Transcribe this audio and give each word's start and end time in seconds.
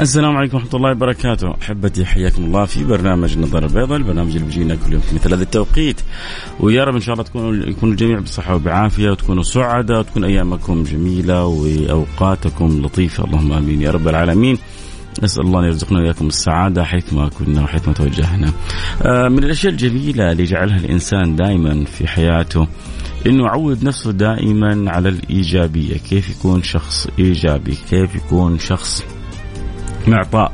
السلام 0.00 0.36
عليكم 0.36 0.56
ورحمة 0.56 0.74
الله 0.74 0.90
وبركاته. 0.90 1.54
أحبتي 1.62 2.04
حياكم 2.04 2.44
الله 2.44 2.64
في 2.64 2.84
برنامج 2.84 3.32
النظارة 3.32 3.66
البيضاء 3.66 3.96
البرنامج 3.96 4.36
اللي 4.36 4.44
بيجينا 4.44 4.74
كل 4.74 4.92
يوم 4.92 5.00
في 5.00 5.14
مثل 5.14 5.34
هذا 5.34 5.42
التوقيت. 5.42 6.00
ويا 6.60 6.84
رب 6.84 6.94
إن 6.94 7.00
شاء 7.00 7.12
الله 7.12 7.24
تكونوا 7.24 7.66
يكون 7.66 7.90
الجميع 7.90 8.18
بصحة 8.18 8.54
وبعافية 8.54 9.10
وتكونوا 9.10 9.42
سعداء 9.42 9.98
وتكون 9.98 10.24
أيامكم 10.24 10.82
جميلة 10.82 11.44
وأوقاتكم 11.44 12.82
لطيفة. 12.84 13.24
اللهم 13.24 13.52
آمين 13.52 13.82
يا 13.82 13.90
رب 13.90 14.08
العالمين. 14.08 14.58
نسأل 15.22 15.42
الله 15.42 15.60
أن 15.60 15.64
يرزقنا 15.64 16.00
وإياكم 16.00 16.26
السعادة 16.26 16.84
حيثما 16.84 17.28
كنا 17.28 17.62
وحيثما 17.62 17.94
توجهنا 17.94 18.52
آه، 19.02 19.28
من 19.28 19.44
الأشياء 19.44 19.72
الجميلة 19.72 20.32
اللي 20.32 20.42
يجعلها 20.42 20.76
الإنسان 20.76 21.36
دائما 21.36 21.84
في 21.84 22.06
حياته 22.06 22.68
إنه 23.26 23.44
يعود 23.44 23.84
نفسه 23.84 24.12
دائما 24.12 24.90
على 24.90 25.08
الإيجابية، 25.08 25.96
كيف 25.96 26.30
يكون 26.30 26.62
شخص 26.62 27.08
إيجابي، 27.18 27.78
كيف 27.90 28.14
يكون 28.14 28.58
شخص 28.58 29.04
معطاء 30.06 30.52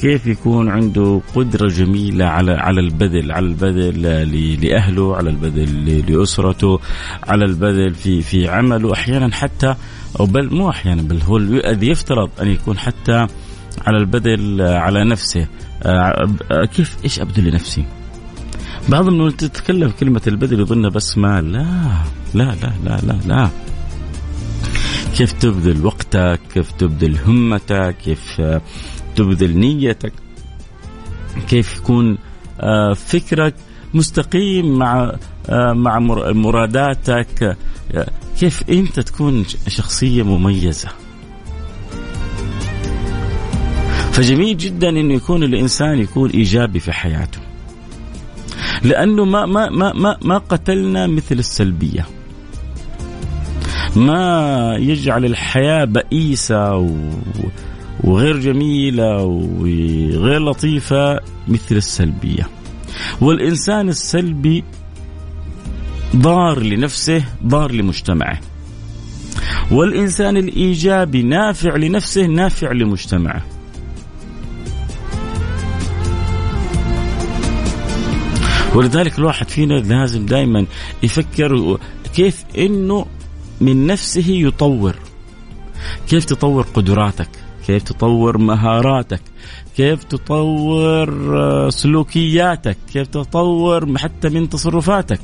كيف 0.00 0.26
يكون 0.26 0.68
عنده 0.68 1.20
قدرة 1.34 1.68
جميلة 1.68 2.24
على 2.24 2.52
على 2.52 2.80
البذل 2.80 3.32
على 3.32 3.46
البذل 3.46 4.02
لأهله 4.62 5.16
على 5.16 5.30
البذل 5.30 6.12
لأسرته 6.12 6.80
على 7.28 7.44
البذل 7.44 7.94
في 7.94 8.22
في 8.22 8.48
عمله 8.48 8.92
أحيانا 8.92 9.34
حتى 9.34 9.74
أو 10.20 10.26
بل 10.26 10.54
مو 10.54 10.70
أحيانا 10.70 11.02
بل 11.02 11.20
هو 11.22 11.38
يفترض 11.82 12.30
أن 12.40 12.48
يكون 12.48 12.78
حتى 12.78 13.26
على 13.86 13.96
البذل 13.98 14.62
على 14.62 15.04
نفسه 15.04 15.46
آه، 15.82 16.64
كيف 16.76 16.96
إيش 17.04 17.20
أبذل 17.20 17.50
لنفسي 17.50 17.84
بعضهم 18.88 19.30
تتكلم 19.30 19.90
كلمة 19.90 20.22
البذل 20.26 20.60
يظن 20.60 20.88
بس 20.88 21.18
مال 21.18 21.52
لا 21.52 21.64
لا 22.34 22.54
لا 22.62 22.72
لا 22.84 23.00
لا, 23.06 23.18
لا. 23.26 23.50
كيف 25.16 25.32
تبذل 25.32 25.86
وقتك 25.86 26.40
كيف 26.54 26.72
تبذل 26.72 27.18
همتك 27.26 27.96
كيف 28.04 28.40
تبذل 29.16 29.58
نيتك 29.58 30.12
كيف 31.48 31.76
يكون 31.76 32.18
آه، 32.60 32.92
فكرك 32.92 33.54
مستقيم 33.94 34.78
مع 34.78 35.16
آه، 35.48 35.72
مع 35.72 35.98
مراداتك 36.32 37.56
كيف 38.40 38.70
أنت 38.70 39.00
تكون 39.00 39.44
شخصية 39.68 40.22
مميزة. 40.22 40.88
فجميل 44.12 44.56
جدا 44.56 44.88
إنه 44.88 45.14
يكون 45.14 45.42
الإنسان 45.42 45.98
يكون 45.98 46.30
إيجابي 46.30 46.80
في 46.80 46.92
حياته. 46.92 47.38
لأنه 48.82 49.24
ما 49.24 49.46
ما 49.46 49.92
ما, 49.92 50.18
ما 50.22 50.38
قتلنا 50.38 51.06
مثل 51.06 51.38
السلبية. 51.38 52.06
ما 53.96 54.76
يجعل 54.78 55.24
الحياة 55.24 55.84
بئيسة 55.84 56.90
وغير 58.04 58.40
جميلة 58.40 59.22
وغير 59.24 60.38
لطيفة 60.38 61.20
مثل 61.48 61.76
السلبية. 61.76 62.48
والإنسان 63.20 63.88
السلبي 63.88 64.64
ضار 66.16 66.60
لنفسه 66.60 67.24
ضار 67.46 67.72
لمجتمعه. 67.72 68.40
والإنسان 69.70 70.36
الإيجابي 70.36 71.22
نافع 71.22 71.76
لنفسه 71.76 72.26
نافع 72.26 72.72
لمجتمعه. 72.72 73.42
ولذلك 78.74 79.18
الواحد 79.18 79.48
فينا 79.48 79.74
لازم 79.74 80.26
دائما 80.26 80.66
يفكر 81.02 81.78
كيف 82.14 82.44
إنه 82.58 83.06
من 83.64 83.86
نفسه 83.86 84.28
يطور. 84.28 84.94
كيف 86.08 86.24
تطور 86.24 86.62
قدراتك؟ 86.62 87.28
كيف 87.66 87.82
تطور 87.82 88.38
مهاراتك؟ 88.38 89.20
كيف 89.76 90.04
تطور 90.04 91.08
آه، 91.38 91.70
سلوكياتك؟ 91.70 92.76
كيف 92.92 93.06
تطور 93.06 93.98
حتى 93.98 94.28
من 94.28 94.48
تصرفاتك؟ 94.48 95.20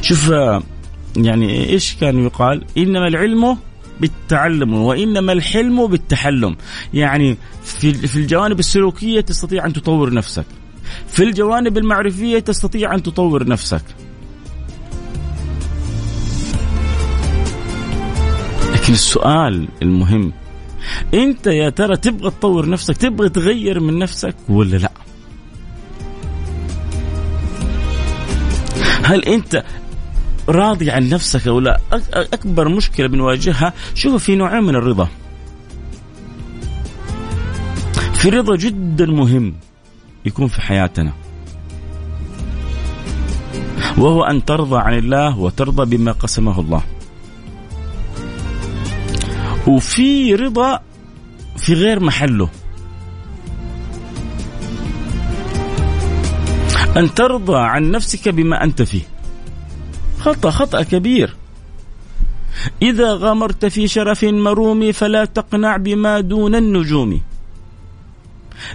شوف 0.00 0.30
آه، 0.30 0.62
يعني 1.16 1.68
إيش 1.68 1.94
كان 1.94 2.24
يقال؟ 2.24 2.64
إنما 2.78 3.08
العلم 3.08 3.56
بالتعلم 4.00 4.74
وإنما 4.74 5.32
الحلم 5.32 5.86
بالتحلم. 5.86 6.56
يعني 6.94 7.36
في 7.64 7.92
في 7.92 8.16
الجوانب 8.16 8.58
السلوكية 8.58 9.20
تستطيع 9.20 9.66
أن 9.66 9.72
تطور 9.72 10.14
نفسك. 10.14 10.46
في 11.08 11.22
الجوانب 11.22 11.78
المعرفية 11.78 12.38
تستطيع 12.38 12.94
أن 12.94 13.02
تطور 13.02 13.48
نفسك. 13.48 13.82
لكن 18.90 18.98
السؤال 18.98 19.68
المهم. 19.82 20.32
انت 21.14 21.46
يا 21.46 21.70
ترى 21.70 21.96
تبغى 21.96 22.30
تطور 22.30 22.68
نفسك 22.68 22.96
تبغى 22.96 23.28
تغير 23.28 23.80
من 23.80 23.98
نفسك 23.98 24.34
ولا 24.48 24.76
لا؟ 24.76 24.90
هل 29.02 29.24
انت 29.24 29.64
راضي 30.48 30.90
عن 30.90 31.08
نفسك 31.08 31.48
أو 31.48 31.60
لا؟ 31.60 31.80
اكبر 32.12 32.68
مشكلة 32.68 33.06
بنواجهها 33.06 33.72
شوف 33.94 34.24
في 34.24 34.36
نوعين 34.36 34.62
من 34.62 34.74
الرضا. 34.74 35.08
في 38.14 38.28
رضا 38.28 38.56
جدا 38.56 39.06
مهم 39.06 39.54
يكون 40.24 40.48
في 40.48 40.60
حياتنا. 40.60 41.12
وهو 43.98 44.24
أن 44.24 44.44
ترضى 44.44 44.78
عن 44.78 44.98
الله 44.98 45.38
وترضى 45.38 45.96
بما 45.96 46.12
قسمه 46.12 46.60
الله. 46.60 46.82
وفي 49.66 50.34
رضا 50.34 50.80
في 51.56 51.74
غير 51.74 52.00
محله. 52.00 52.48
أن 56.96 57.14
ترضى 57.14 57.58
عن 57.58 57.90
نفسك 57.90 58.28
بما 58.28 58.64
أنت 58.64 58.82
فيه. 58.82 59.02
خطأ 60.18 60.50
خطأ 60.50 60.82
كبير. 60.82 61.36
إذا 62.82 63.12
غمرت 63.12 63.66
في 63.66 63.88
شرف 63.88 64.24
مروم 64.24 64.92
فلا 64.92 65.24
تقنع 65.24 65.76
بما 65.76 66.20
دون 66.20 66.54
النجوم. 66.54 67.20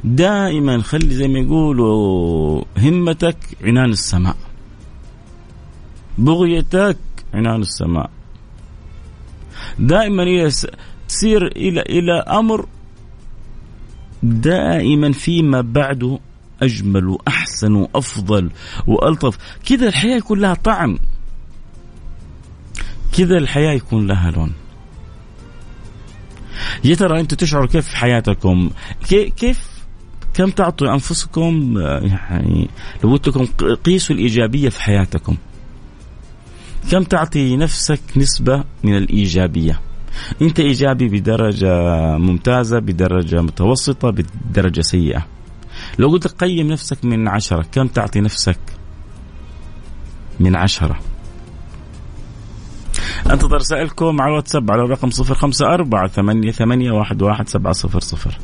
دائما 0.03 0.81
خلي 0.81 1.16
زي 1.16 1.28
ما 1.28 1.40
يقولوا 1.40 2.63
همتك 2.78 3.38
عنان 3.63 3.90
السماء. 3.90 4.35
بغيتك 6.17 6.97
عنان 7.34 7.61
السماء. 7.61 8.09
دائما 9.80 10.50
تصير 11.08 11.48
إلى 11.48 11.82
إلى 11.82 12.14
أمر 12.14 12.66
دائما 14.24 15.12
فيما 15.12 15.62
بعده 15.62 16.20
أجمل 16.62 17.08
وأحسن 17.08 17.74
وأفضل 17.74 18.50
وألطف. 18.88 19.38
كذا 19.66 19.88
الحياة 19.88 20.18
يكون 20.18 20.40
لها 20.40 20.54
طعم. 20.54 20.98
كذا 23.18 23.38
الحياة 23.38 23.72
يكون 23.72 24.08
لها 24.08 24.32
لون. 24.32 24.54
يا 26.84 26.96
ترى 26.96 27.20
أنتم 27.20 27.36
تشعروا 27.36 27.68
كيف 27.68 27.88
في 27.88 27.98
حياتكم؟ 27.98 28.70
كيف 29.38 29.70
كم 30.34 30.50
تعطوا 30.50 30.94
أنفسكم؟ 30.94 31.78
يعني 32.02 32.70
لو 33.04 33.12
قلت 33.12 33.28
لكم 33.28 33.46
قيسوا 33.76 34.16
الإيجابية 34.16 34.70
في 34.70 34.82
حياتكم. 34.82 35.36
كم 36.91 37.03
تعطي 37.03 37.55
نفسك 37.58 38.02
نسبة 38.17 38.64
من 38.84 38.97
الإيجابية؟ 38.97 39.79
أنت 40.41 40.59
إيجابي 40.59 41.08
بدرجة 41.08 41.67
ممتازة 42.17 42.79
بدرجة 42.79 43.41
متوسطة 43.41 44.09
بدرجة 44.09 44.82
سيئة. 44.82 45.26
لو 45.99 46.09
قلت 46.09 46.26
لك 46.26 46.32
قيم 46.32 46.67
نفسك 46.67 47.05
من 47.05 47.28
عشرة 47.28 47.66
كم 47.72 47.87
تعطي 47.87 48.22
نفسك 48.22 48.59
من 50.40 50.55
عشرة؟ 50.55 50.99
أنتظر 53.31 53.55
رسائلكم 53.55 54.22
على 54.22 54.31
الواتساب 54.31 54.72
على 54.72 54.84
الرقم 54.84 55.09
صفر 55.09 55.34
خمسة 55.34 55.66
أربعة 55.66 56.08
ثمانية, 56.08 56.52
ثمانية 56.52 56.91
واحد, 56.91 57.22
واحد 57.22 57.49
سبعة 57.49 57.73
صفر 57.73 57.99
صفر. 57.99 58.38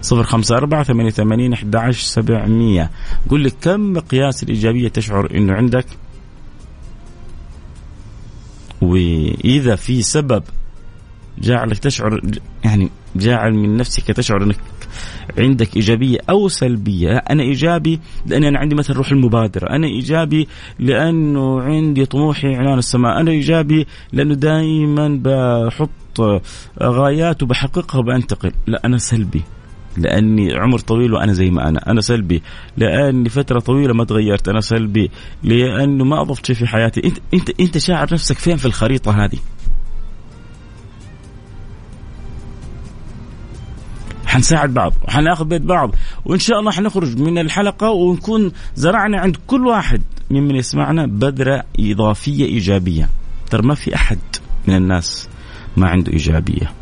صفر 0.00 0.22
خمسة 0.22 0.56
أربعة 0.56 0.82
ثمانية 0.82 1.10
ثمانين 1.10 1.52
أحد 1.52 1.76
عشر 1.76 2.02
سبعمية. 2.02 2.90
قل 3.28 3.40
لي 3.40 3.50
كم 3.50 3.92
مقياس 3.92 4.42
الإيجابية 4.42 4.88
تشعر 4.88 5.30
أنه 5.34 5.52
عندك؟ 5.52 5.86
وإذا 8.80 9.76
في 9.76 10.02
سبب 10.02 10.42
جعلك 11.38 11.78
تشعر 11.78 12.20
يعني 12.64 12.90
جاعل 13.16 13.54
من 13.54 13.76
نفسك 13.76 14.06
تشعر 14.06 14.42
أنك 14.42 14.56
عندك 15.38 15.76
إيجابية 15.76 16.18
أو 16.30 16.48
سلبية، 16.48 17.16
أنا 17.16 17.42
إيجابي 17.42 18.00
لاني 18.26 18.48
أنا 18.48 18.58
عندي 18.58 18.74
مثلا 18.74 18.96
روح 18.96 19.12
المبادرة، 19.12 19.70
أنا 19.70 19.86
إيجابي 19.86 20.48
لأنه 20.78 21.60
عندي 21.60 22.06
طموحي 22.06 22.54
عنان 22.54 22.78
السماء، 22.78 23.20
أنا 23.20 23.30
إيجابي 23.30 23.86
لأنه 24.12 24.34
دائما 24.34 25.20
بحط 25.24 26.40
غايات 26.82 27.42
وبحققها 27.42 27.98
وبنتقل، 27.98 28.52
لا 28.66 28.80
أنا 28.84 28.98
سلبي. 28.98 29.42
لأني 30.00 30.54
عمر 30.54 30.78
طويل 30.78 31.12
وأنا 31.12 31.32
زي 31.32 31.50
ما 31.50 31.68
أنا، 31.68 31.90
أنا 31.90 32.00
سلبي، 32.00 32.42
لأني 32.76 33.28
فترة 33.28 33.60
طويلة 33.60 33.94
ما 33.94 34.04
تغيرت، 34.04 34.48
أنا 34.48 34.60
سلبي، 34.60 35.10
لأنه 35.42 36.04
ما 36.04 36.22
أضفت 36.22 36.46
شيء 36.46 36.56
في 36.56 36.66
حياتي، 36.66 37.00
انت 37.04 37.18
انت 37.34 37.60
أنت 37.60 37.78
شاعر 37.78 38.08
نفسك 38.12 38.38
فين 38.38 38.56
في 38.56 38.66
الخريطة 38.66 39.24
هذه؟ 39.24 39.38
حنساعد 44.26 44.74
بعض. 44.74 44.92
وحناخذ 45.08 45.44
بيت 45.44 45.62
بعض. 45.62 45.94
وإن 46.24 46.38
شاء 46.38 46.60
الله 46.60 46.70
حنخرج 46.70 47.18
من 47.18 47.38
الحلقة 47.38 47.90
ونكون 47.90 48.52
زرعنا 48.74 49.20
عند 49.20 49.36
كل 49.46 49.66
واحد 49.66 50.02
ممن 50.30 50.56
يسمعنا 50.56 51.06
بذره 51.06 51.64
إضافية 51.80 52.44
إيجابية. 52.44 53.08
ترى 53.50 53.62
ما 53.62 53.74
في 53.74 53.94
أحد 53.94 54.18
من 54.68 54.74
الناس 54.74 55.28
ما 55.76 55.88
عنده 55.88 56.12
إيجابية. 56.12 56.72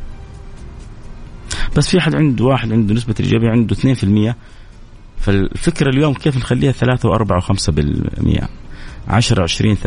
بس 1.79 1.89
في 1.89 1.99
أحد 1.99 2.15
عنده 2.15 2.45
واحد 2.45 2.73
عنده 2.73 2.95
نسبة 2.95 3.15
الايجابيه 3.21 3.51
عنده 3.51 3.77
2% 3.77 4.35
فالفكرة 5.21 5.89
اليوم 5.89 6.15
كيف 6.15 6.37
نخليها 6.37 6.73
3 6.73 7.19
و4 7.19 7.43
و5% 7.43 8.45
10 9.09 9.43
20 9.43 9.77
30% 9.77 9.79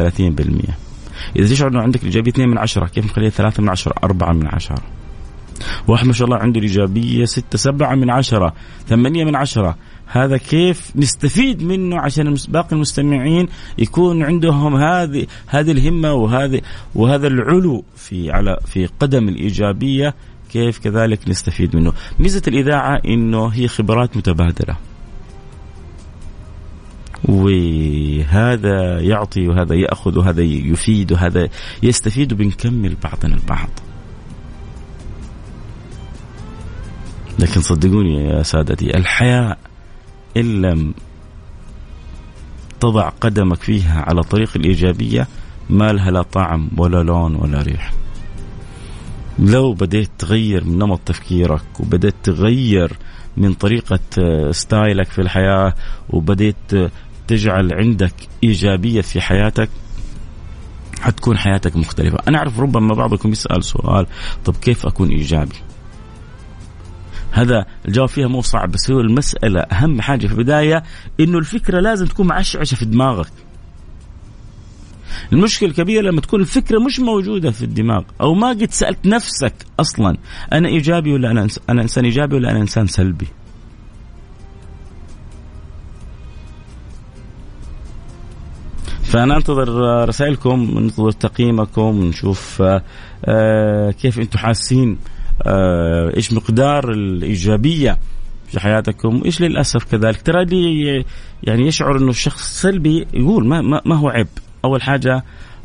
إذا 1.35 1.47
تشعر 1.47 1.69
انه 1.69 1.81
عندك 1.81 1.99
الإيجابية 1.99 2.31
2 2.31 2.49
من 2.49 2.57
10 2.57 2.87
كيف 2.87 3.05
نخليها 3.05 3.29
3 3.29 3.63
من 3.63 3.69
10 3.69 3.93
4 4.03 4.33
من 4.33 4.47
10 4.47 4.75
واحد 5.87 6.07
ما 6.07 6.13
شاء 6.13 6.25
الله 6.25 6.37
عنده 6.37 6.59
الإيجابية 6.59 7.25
ستة 7.25 7.57
سبعة 7.57 7.95
من 7.95 8.09
عشرة 8.09 8.53
ثمانية 8.87 9.25
من 9.25 9.35
عشرة. 9.35 9.77
هذا 10.05 10.37
كيف 10.37 10.91
نستفيد 10.95 11.63
منه 11.63 11.99
عشان 11.99 12.35
باقي 12.49 12.71
المستمعين 12.71 13.47
يكون 13.77 14.23
عندهم 14.23 14.75
هذه 14.75 15.27
هذه 15.47 15.71
الهمة 15.71 16.13
وهذه 16.13 16.61
وهذا 16.95 17.27
العلو 17.27 17.83
في 17.95 18.31
على 18.31 18.57
في 18.65 18.85
قدم 18.85 19.29
الإيجابية 19.29 20.15
كيف 20.51 20.79
كذلك 20.79 21.29
نستفيد 21.29 21.75
منه. 21.75 21.93
ميزة 22.19 22.41
الإذاعة 22.47 23.01
إنه 23.05 23.47
هي 23.47 23.67
خبرات 23.67 24.17
متبادلة. 24.17 24.75
وهذا 27.25 28.99
يعطي 28.99 29.47
وهذا 29.47 29.75
يأخذ 29.75 30.17
وهذا 30.17 30.41
يفيد 30.41 31.11
وهذا 31.11 31.49
يستفيد 31.83 32.33
وبنكمل 32.33 32.95
بعضنا 33.03 33.35
البعض. 33.35 33.69
لكن 37.39 37.61
صدقوني 37.61 38.25
يا 38.25 38.43
سادتي 38.43 38.97
الحياة 38.97 39.57
إن 40.37 40.61
لم 40.61 40.93
تضع 42.79 43.09
قدمك 43.09 43.61
فيها 43.61 44.01
على 44.01 44.23
طريق 44.23 44.51
الإيجابية 44.55 45.27
ما 45.69 45.93
لها 45.93 46.11
لا 46.11 46.21
طعم 46.21 46.69
ولا 46.77 47.03
لون 47.03 47.35
ولا 47.35 47.61
ريح. 47.61 47.93
لو 49.39 49.73
بديت 49.73 50.09
تغير 50.17 50.63
من 50.63 50.77
نمط 50.77 50.99
تفكيرك 51.05 51.79
وبديت 51.79 52.15
تغير 52.23 52.97
من 53.37 53.53
طريقة 53.53 53.99
ستايلك 54.51 55.07
في 55.07 55.21
الحياة 55.21 55.73
وبديت 56.09 56.55
تجعل 57.27 57.73
عندك 57.73 58.13
إيجابية 58.43 59.01
في 59.01 59.21
حياتك 59.21 59.69
حتكون 61.01 61.37
حياتك 61.37 61.75
مختلفة. 61.75 62.17
أنا 62.27 62.37
أعرف 62.37 62.59
ربما 62.59 62.93
بعضكم 62.93 63.31
يسأل 63.31 63.63
سؤال 63.63 64.05
طب 64.45 64.55
كيف 64.55 64.85
أكون 64.85 65.09
إيجابي؟ 65.09 65.55
هذا 67.31 67.65
الجواب 67.87 68.09
فيها 68.09 68.27
مو 68.27 68.41
صعب 68.41 68.71
بس 68.71 68.91
هو 68.91 68.99
المسألة 68.99 69.59
أهم 69.59 70.01
حاجة 70.01 70.27
في 70.27 70.33
البداية 70.33 70.83
إنه 71.19 71.37
الفكرة 71.37 71.79
لازم 71.79 72.05
تكون 72.05 72.27
معشعشة 72.27 72.75
في 72.75 72.85
دماغك. 72.85 73.31
المشكلة 75.33 75.69
الكبيرة 75.69 76.01
لما 76.01 76.21
تكون 76.21 76.41
الفكرة 76.41 76.79
مش 76.79 76.99
موجودة 76.99 77.51
في 77.51 77.63
الدماغ 77.63 78.03
أو 78.21 78.33
ما 78.33 78.49
قد 78.49 78.71
سألت 78.71 79.05
نفسك 79.05 79.53
أصلا 79.79 80.17
أنا 80.53 80.67
إيجابي 80.67 81.13
ولا 81.13 81.31
أنا 81.31 81.47
أنا 81.69 81.81
إنسان 81.81 82.05
إيجابي 82.05 82.35
ولا 82.35 82.51
أنا 82.51 82.59
إنسان 82.59 82.87
سلبي؟ 82.87 83.27
فأنا 89.11 89.37
أنتظر 89.37 89.69
رسائلكم 90.09 90.79
ننتظر 90.79 91.11
تقييمكم 91.11 92.03
نشوف 92.03 92.63
آه، 93.25 93.91
كيف 93.91 94.19
أنتم 94.19 94.39
حاسين 94.39 94.97
آه، 95.43 96.15
إيش 96.17 96.33
مقدار 96.33 96.91
الإيجابية 96.91 97.97
في 98.47 98.59
حياتكم؟ 98.59 99.21
إيش 99.25 99.41
للأسف 99.41 99.83
كذلك؟ 99.83 100.21
ترى 100.21 100.41
اللي 100.41 101.05
يعني 101.43 101.67
يشعر 101.67 101.97
إنه 101.97 102.09
الشخص 102.09 102.61
سلبي 102.61 103.07
يقول 103.13 103.47
ما, 103.47 103.61
ما, 103.61 103.81
ما 103.85 103.95
هو 103.95 104.09
عيب. 104.09 104.27
أول 104.65 104.81
حاجة 104.81 105.23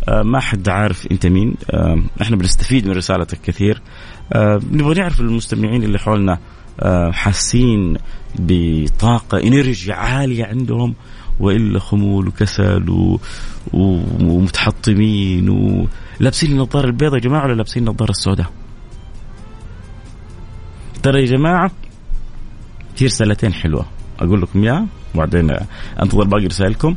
آه، 0.09 0.23
ما 0.23 0.41
حد 0.41 0.69
عارف 0.69 1.07
أنت 1.13 1.27
مين 1.27 1.55
آه، 1.71 2.03
إحنا 2.23 2.37
بنستفيد 2.37 2.87
من 2.87 2.93
رسالتك 2.93 3.41
كثير 3.41 3.83
نبغى 4.73 4.95
نعرف 4.95 5.21
المستمعين 5.21 5.83
اللي 5.83 5.99
حولنا 5.99 6.39
حاسين 7.13 7.97
بطاقة 8.39 9.39
انرجي 9.39 9.93
عالية 9.93 10.45
عندهم 10.45 10.95
وإلا 11.41 11.79
خمول 11.79 12.29
وكسل. 12.29 13.19
ومتحطمين 13.73 15.49
ولابسين 15.49 16.53
النظارة 16.53 16.87
البيضاء 16.87 17.15
يا 17.15 17.21
جماعة 17.21 17.45
ولا 17.45 17.55
لابسين 17.55 17.89
النظارة 17.89 18.11
السوداء؟ 18.11 18.47
ترى 21.03 21.21
يا 21.21 21.27
جماعة 21.27 21.71
في 22.97 23.05
رسالتين 23.05 23.53
حلوة 23.53 23.87
أقول 24.21 24.43
لكم 24.43 24.63
إياها 24.63 24.87
وبعدين 25.15 25.57
أنتظر 26.03 26.25
باقي 26.25 26.47
رسائلكم 26.47 26.95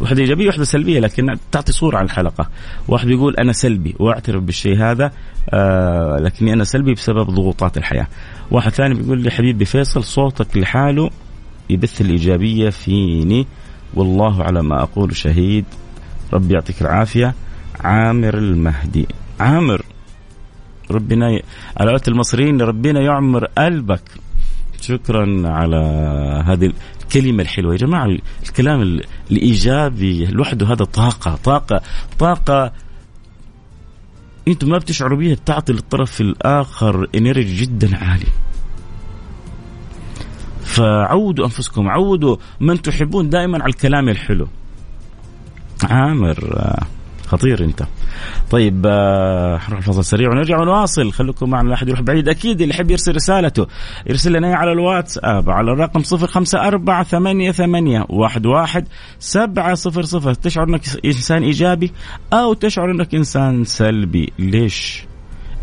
واحدة 0.00 0.20
إيجابية 0.20 0.44
وواحدة 0.44 0.64
سلبية 0.64 1.00
لكن 1.00 1.36
تعطي 1.52 1.72
صورة 1.72 1.98
عن 1.98 2.04
الحلقة. 2.04 2.48
واحد 2.88 3.06
بيقول 3.06 3.36
أنا 3.36 3.52
سلبي 3.52 3.94
وأعترف 3.98 4.42
بالشيء 4.42 4.82
هذا 4.82 5.12
آه 5.50 6.18
لكني 6.18 6.52
أنا 6.52 6.64
سلبي 6.64 6.94
بسبب 6.94 7.30
ضغوطات 7.30 7.76
الحياة. 7.76 8.06
واحد 8.50 8.70
ثاني 8.70 8.94
بيقول 8.94 9.22
لي 9.22 9.30
حبيبي 9.30 9.64
فيصل 9.64 10.04
صوتك 10.04 10.56
لحاله 10.56 11.10
يبث 11.70 12.00
الإيجابية 12.00 12.70
فيني. 12.70 13.46
والله 13.94 14.42
على 14.42 14.62
ما 14.62 14.82
أقول 14.82 15.16
شهيد. 15.16 15.64
ربي 16.32 16.54
يعطيك 16.54 16.82
العافية. 16.82 17.34
عامر 17.80 18.38
المهدي. 18.38 19.06
عامر 19.40 19.82
ربنا 20.90 21.30
ي... 21.30 21.42
على 21.76 22.00
المصريين 22.08 22.60
ربنا 22.60 23.00
يعمر 23.00 23.44
قلبك. 23.44 24.02
شكرا 24.80 25.42
على 25.48 25.76
هذه 26.46 26.72
الكلمة 27.02 27.42
الحلوة. 27.42 27.72
يا 27.72 27.78
جماعة 27.78 28.18
الكلام 28.42 29.00
الإيجابي 29.30 30.26
لوحده 30.26 30.66
هذا 30.66 30.84
طاقة 30.84 31.38
طاقة 31.44 31.82
طاقة 32.18 32.72
أنتم 34.48 34.68
ما 34.68 34.78
بتشعروا 34.78 35.18
بيها 35.18 35.34
بتعطي 35.34 35.72
للطرف 35.72 36.20
الآخر 36.20 37.06
انرجي 37.14 37.56
جدا 37.56 37.96
عالي. 37.96 38.26
فعودوا 40.62 41.44
أنفسكم 41.44 41.88
عودوا 41.88 42.36
من 42.60 42.82
تحبون 42.82 43.30
دائما 43.30 43.62
على 43.62 43.70
الكلام 43.70 44.08
الحلو. 44.08 44.48
عامر 45.84 46.60
خطير 47.26 47.64
أنت. 47.64 47.86
طيب 48.50 48.86
آه 48.86 49.60
نروح 49.68 49.78
الفاصل 49.78 50.04
سريع 50.04 50.30
ونرجع 50.30 50.60
ونواصل. 50.60 51.12
خليكم 51.12 51.50
معنا 51.50 51.68
لا 51.68 51.74
أحد 51.74 51.88
يروح 51.88 52.00
بعيد. 52.00 52.28
أكيد 52.28 52.60
اللي 52.60 52.74
يحب 52.74 52.90
يرسل 52.90 53.14
رسالته 53.14 53.66
يرسل 54.06 54.32
لنا 54.32 54.56
على 54.56 54.72
الواتساب 54.72 55.50
على 55.50 55.72
الرقم 55.72 56.02
054 56.12 57.52
88 57.52 57.96
11 58.24 58.84
700 59.18 60.34
تشعر 60.34 60.68
إنك 60.68 60.82
إنسان 61.04 61.42
إيجابي 61.42 61.92
أو 62.32 62.54
تشعر 62.54 62.90
إنك 62.90 63.14
إنسان 63.14 63.64
سلبي. 63.64 64.32
ليش؟ 64.38 65.04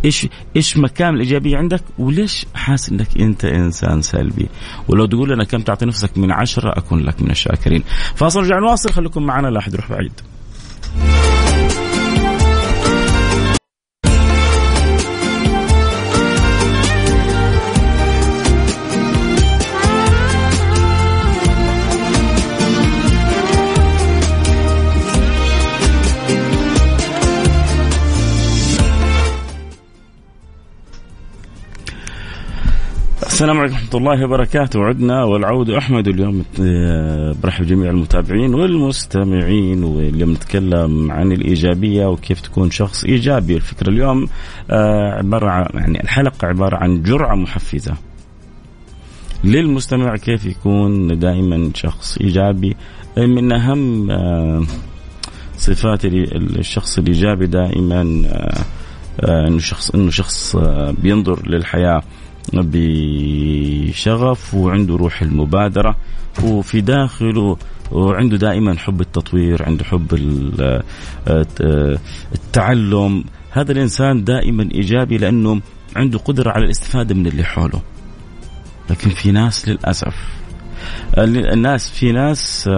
إيش 0.05 0.27
إيش 0.55 0.77
مكان 0.77 1.15
الايجابيه 1.15 1.57
عندك؟ 1.57 1.83
وليش 1.97 2.45
حاسس 2.55 2.89
إنك 2.89 3.07
أنت 3.19 3.45
إنسان 3.45 4.01
سلبي؟ 4.01 4.49
ولو 4.87 5.05
تقول 5.05 5.29
لنا 5.29 5.43
كم 5.43 5.61
تعطي 5.61 5.85
نفسك 5.85 6.17
من 6.17 6.31
عشرة 6.31 6.77
أكون 6.77 6.99
لك 6.99 7.21
من 7.21 7.31
الشاكرين. 7.31 7.83
فاصل 8.15 8.41
نرجع 8.41 8.59
نواصل. 8.59 8.91
خليكم 8.91 9.23
معنا 9.23 9.47
لا 9.47 9.59
أحد 9.59 9.73
يروح 9.73 9.89
بعيد. 9.89 10.13
السلام 33.33 33.59
عليكم 33.59 33.75
ورحمة 33.75 33.97
الله 33.99 34.25
وبركاته. 34.25 34.79
عدنا 34.79 35.23
والعود 35.23 35.69
أحمد 35.69 36.07
اليوم 36.07 36.45
آه، 36.61 37.35
برحب 37.43 37.65
جميع 37.65 37.89
المتابعين 37.89 38.55
والمستمعين 38.55 39.83
واليوم 39.83 40.31
نتكلم 40.31 41.11
عن 41.11 41.31
الإيجابية 41.31 42.05
وكيف 42.05 42.41
تكون 42.41 42.71
شخص 42.71 43.03
إيجابي. 43.03 43.55
الفكرة 43.55 43.89
اليوم 43.89 44.27
آه، 44.71 45.17
عبارة 45.17 45.49
عن 45.49 45.67
يعني 45.73 46.03
الحلقة 46.03 46.47
عبارة 46.47 46.75
عن 46.75 47.03
جرعة 47.03 47.35
محفزة 47.35 47.93
للمستمع 49.43 50.15
كيف 50.15 50.45
يكون 50.45 51.19
دائما 51.19 51.71
شخص 51.75 52.17
إيجابي. 52.17 52.75
من 53.17 53.51
أهم 53.51 54.11
آه، 54.11 54.63
صفات 55.57 56.05
الشخص 56.05 56.97
الإيجابي 56.97 57.45
دائما 57.47 58.01
إنه 59.23 59.59
شخص 59.59 59.89
إنه 59.89 60.09
شخص 60.09 60.55
بينظر 61.01 61.49
للحياة. 61.49 62.01
بشغف 62.53 64.53
وعنده 64.53 64.95
روح 64.95 65.21
المبادرة 65.21 65.95
وفي 66.43 66.81
داخله 66.81 67.57
وعنده 67.91 68.37
دائما 68.37 68.77
حب 68.77 69.01
التطوير 69.01 69.63
عنده 69.63 69.83
حب 69.83 70.13
التعلم. 72.33 73.23
هذا 73.51 73.71
الإنسان 73.71 74.23
دائما 74.23 74.69
إيجابي 74.71 75.17
لأنه 75.17 75.61
عنده 75.95 76.19
قدرة 76.19 76.51
على 76.51 76.65
الاستفادة 76.65 77.15
من 77.15 77.27
اللي 77.27 77.43
حوله. 77.43 77.81
لكن 78.89 79.09
في 79.09 79.31
ناس 79.31 79.69
للأسف 79.69 80.15
الناس 81.17 81.89
في 81.89 82.11
ناس 82.11 82.69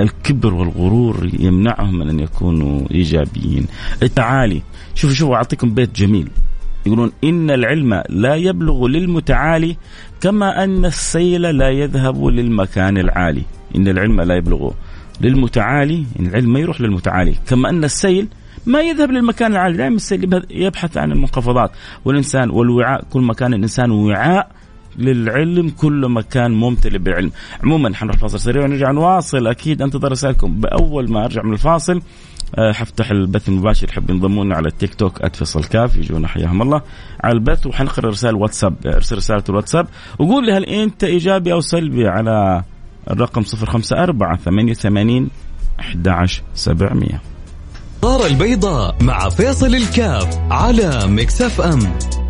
الكبر 0.00 0.54
والغرور 0.54 1.30
يمنعهم 1.38 1.98
من 1.98 2.08
أن 2.08 2.20
يكونوا 2.20 2.90
إيجابيين. 2.90 3.66
التعالي 4.02 4.62
شوفوا 4.94 5.14
شوفوا 5.14 5.36
أعطيكم 5.36 5.74
بيت 5.74 5.96
جميل. 5.96 6.28
يقولون 6.86 7.12
إن 7.24 7.50
العلم 7.50 8.02
لا 8.08 8.34
يبلغ 8.34 8.86
للمتعالي 8.86 9.76
كما 10.20 10.64
أن 10.64 10.84
السيل 10.84 11.42
لا 11.42 11.68
يذهب 11.68 12.26
للمكان 12.26 12.98
العالي. 12.98 13.42
إن 13.76 13.88
العلم 13.88 14.20
لا 14.20 14.36
يبلغ 14.36 14.70
للمتعالي 15.20 16.04
إن 16.20 16.26
العلم 16.26 16.52
ما 16.52 16.60
يروح 16.60 16.80
للمتعالي. 16.80 17.34
كما 17.48 17.70
أن 17.70 17.84
السيل 17.84 18.28
ما 18.66 18.80
يذهب 18.80 19.10
للمكان 19.10 19.52
العالي. 19.52 19.76
دائما 19.76 19.96
السيل 19.96 20.42
يبحث 20.50 20.96
عن 20.96 21.12
المنخفضات 21.12 21.70
والإنسان 22.04 22.50
والوعاء. 22.50 23.04
كل 23.10 23.20
ما 23.20 23.34
كان 23.34 23.54
الإنسان 23.54 23.90
وعاء 23.90 24.50
للعلم 24.98 25.68
كل 25.68 26.06
ما 26.06 26.22
كان 26.22 26.50
ممتلئ 26.50 26.98
بالعلم 26.98 27.30
عموما 27.64 27.94
حنروح 27.94 28.16
فاصل 28.16 28.40
سريع 28.40 28.64
ونرجع 28.64 28.90
نواصل. 28.90 29.46
أكيد 29.46 29.82
انتظر 29.82 30.12
رسائلكم 30.12 30.60
بأول 30.60 31.10
ما 31.10 31.24
أرجع 31.24 31.42
من 31.42 31.52
الفاصل 31.52 32.02
آه، 32.54 32.72
حفتح 32.72 33.10
البث 33.10 33.48
المباشر. 33.48 33.88
يحب 33.88 34.10
ينضمون 34.10 34.52
على 34.52 34.68
التيك 34.68 34.94
توك 34.94 35.26
@فيصل 35.36 35.64
كاف. 35.64 35.96
يجونا 35.96 36.28
حياهم 36.28 36.62
الله. 36.62 36.82
على 37.24 37.34
البث 37.34 37.66
وحنقرأ 37.66 38.08
رسائل 38.08 38.34
واتساب. 38.34 38.74
ارسل 38.86 39.16
رسالة 39.16 39.44
الواتساب 39.48 39.86
وقول 40.18 40.46
لي 40.46 40.52
هل 40.52 40.64
أنت 40.64 41.04
إيجابي 41.04 41.52
أو 41.52 41.60
سلبي 41.60 42.08
على 42.08 42.62
الرقم 43.10 43.42
054 43.42 44.36
88 44.36 45.30
11700 45.80 47.20
النظارة 48.04 48.26
البيضاء 48.26 48.96
مع 49.02 49.28
فيصل 49.28 49.74
الكاف 49.74 50.38
على 50.50 51.06
Mix 51.06 51.42
FM. 51.42 52.21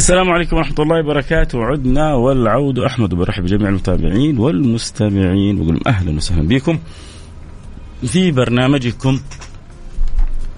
السلام 0.00 0.30
عليكم 0.30 0.56
ورحمة 0.56 0.74
الله 0.78 0.98
وبركاته. 1.00 1.64
عدنا 1.64 2.14
والعود. 2.14 2.78
أحمد 2.78 3.12
وبرحب 3.12 3.42
بجميع 3.42 3.68
المتابعين 3.68 4.38
والمستمعين 4.38 5.60
وقول 5.60 5.80
أهلا 5.86 6.16
وسهلا 6.16 6.48
بكم 6.48 6.78
في 8.02 8.30
برنامجكم 8.30 9.20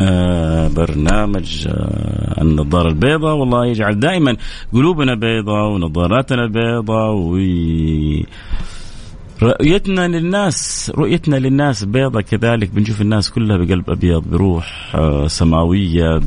آه 0.01 0.69
برنامج 0.69 1.69
آه 1.69 2.43
النظارة 2.43 2.89
البيضاء. 2.89 3.35
والله 3.35 3.67
يجعل 3.67 4.01
دائما 4.01 4.37
قلوبنا 4.73 5.15
بيضاء 5.15 5.71
ونظاراتنا 5.71 6.47
بيضاء 6.47 7.13
و 7.15 7.37
رؤيتنا 9.43 10.09
للناس 10.09 10.93
رؤيتنا 10.95 11.37
للناس 11.37 11.85
بيضة 11.85 12.21
كذلك 12.21 12.71
بنشوف 12.71 13.01
الناس 13.01 13.31
كلها 13.31 13.57
بقلب 13.57 13.91
أبيض 13.91 14.23
بروح 14.29 14.93
آه، 14.95 15.27
سماوية 15.27 16.21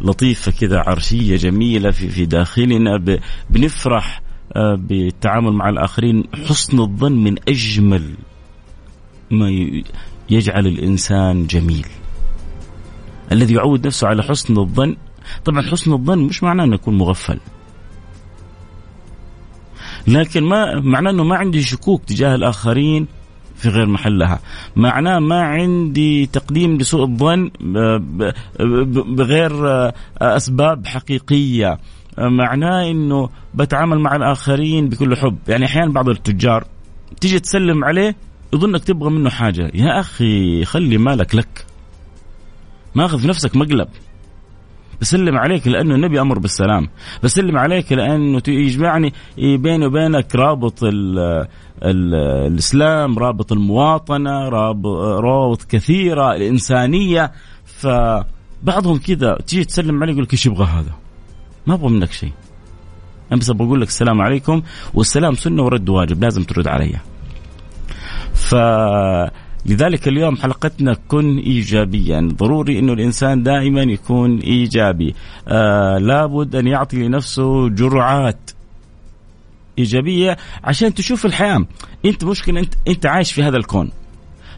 لطيفة 0.00 0.52
كذا 0.52 0.78
عرشية 0.78 1.36
جميلة 1.36 1.90
في, 1.90 2.08
في 2.08 2.26
داخلنا 2.26 3.18
بنفرح 3.50 4.22
آه، 4.56 4.74
بالتعامل 4.74 5.52
مع 5.52 5.68
الآخرين. 5.68 6.24
حسن 6.48 6.80
الظن 6.80 7.12
من 7.12 7.36
أجمل 7.48 8.02
ما 9.30 9.48
يجعل 10.30 10.66
الإنسان 10.66 11.46
جميل. 11.46 11.86
الذي 13.32 13.54
يعود 13.54 13.86
نفسه 13.86 14.08
على 14.08 14.22
حسن 14.22 14.58
الظن 14.58 14.96
طبعا 15.44 15.62
حسن 15.62 15.92
الظن 15.92 16.18
مش 16.18 16.42
معناه 16.42 16.64
أنه 16.64 16.74
يكون 16.74 16.98
مغفل. 16.98 17.38
لكن 20.06 20.44
ما 20.44 20.80
معناه 20.80 21.10
إنه 21.10 21.24
ما 21.24 21.36
عندي 21.36 21.62
شكوك 21.62 22.04
تجاه 22.04 22.34
الآخرين 22.34 23.06
في 23.56 23.68
غير 23.68 23.86
محلها. 23.86 24.40
معناه 24.76 25.18
ما 25.18 25.42
عندي 25.42 26.26
تقديم 26.26 26.78
لسوء 26.78 27.04
الظن 27.04 27.50
بغير 29.16 29.52
أسباب 30.18 30.86
حقيقية. 30.86 31.78
معناه 32.18 32.90
إنه 32.90 33.28
بتعامل 33.54 33.98
مع 33.98 34.16
الآخرين 34.16 34.88
بكل 34.88 35.16
حب. 35.16 35.38
يعني 35.48 35.64
أحيانا 35.64 35.92
بعض 35.92 36.08
التجار 36.08 36.64
تيجي 37.20 37.40
تسلم 37.40 37.84
عليه 37.84 38.16
يظنك 38.54 38.84
تبغى 38.84 39.10
منه 39.10 39.30
حاجة. 39.30 39.70
يا 39.74 40.00
أخي 40.00 40.64
خلي 40.64 40.98
مالك 40.98 41.34
لك. 41.34 41.66
ماخذ 42.94 43.18
في 43.18 43.28
نفسك 43.28 43.56
مقلب. 43.56 43.88
بسلم 45.00 45.36
عليك 45.36 45.68
لأنه 45.68 45.94
النبي 45.94 46.20
أمر 46.20 46.38
بالسلام. 46.38 46.88
بسلم 47.22 47.56
عليك 47.58 47.92
لأنه 47.92 48.42
يجمعني 48.48 49.12
بيني 49.36 49.86
وبينك 49.86 50.34
رابط 50.34 50.84
ال 50.84 51.18
ال 51.82 52.14
الإسلام 52.52 53.18
رابط 53.18 53.52
المواطنة 53.52 54.48
رابط, 54.48 55.62
كثيرة 55.62 56.32
الإنسانية. 56.32 57.32
فبعضهم 57.64 58.98
كذا 58.98 59.38
تيجي 59.46 59.64
تسلم 59.64 60.02
عليه 60.02 60.12
يقول 60.12 60.24
لك 60.24 60.32
إيش 60.32 60.46
يبغى 60.46 60.64
هذا؟ 60.64 60.94
ما 61.66 61.74
أبغى 61.74 61.88
منك 61.90 62.12
شيء. 62.12 62.32
أنا 63.32 63.40
بس 63.40 63.50
بقول 63.50 63.80
لك 63.80 63.88
السلام 63.88 64.20
عليكم 64.20 64.62
والسلام 64.94 65.34
سنة 65.34 65.62
ورد 65.62 65.88
واجب 65.88 66.22
لازم 66.22 66.42
ترد 66.42 66.68
علي. 66.68 66.96
ف 68.34 68.54
لذلك 69.66 70.08
اليوم 70.08 70.36
حلقتنا 70.36 70.96
كن 71.08 71.38
ايجابيا. 71.38 72.28
ضروري 72.34 72.78
إنه 72.78 72.92
الإنسان 72.92 73.42
دائما 73.42 73.82
يكون 73.82 74.38
إيجابي. 74.38 75.14
آه 75.48 75.98
لابد 75.98 76.56
أن 76.56 76.66
يعطي 76.66 76.96
لنفسه 76.96 77.68
جرعات 77.68 78.50
إيجابية 79.78 80.36
عشان 80.64 80.94
تشوف 80.94 81.26
الحياة. 81.26 81.66
أنت 82.04 82.24
مشكلة 82.24 82.60
أنت 82.60 82.74
أنت 82.88 83.06
عايش 83.06 83.32
في 83.32 83.42
هذا 83.42 83.56
الكون. 83.56 83.90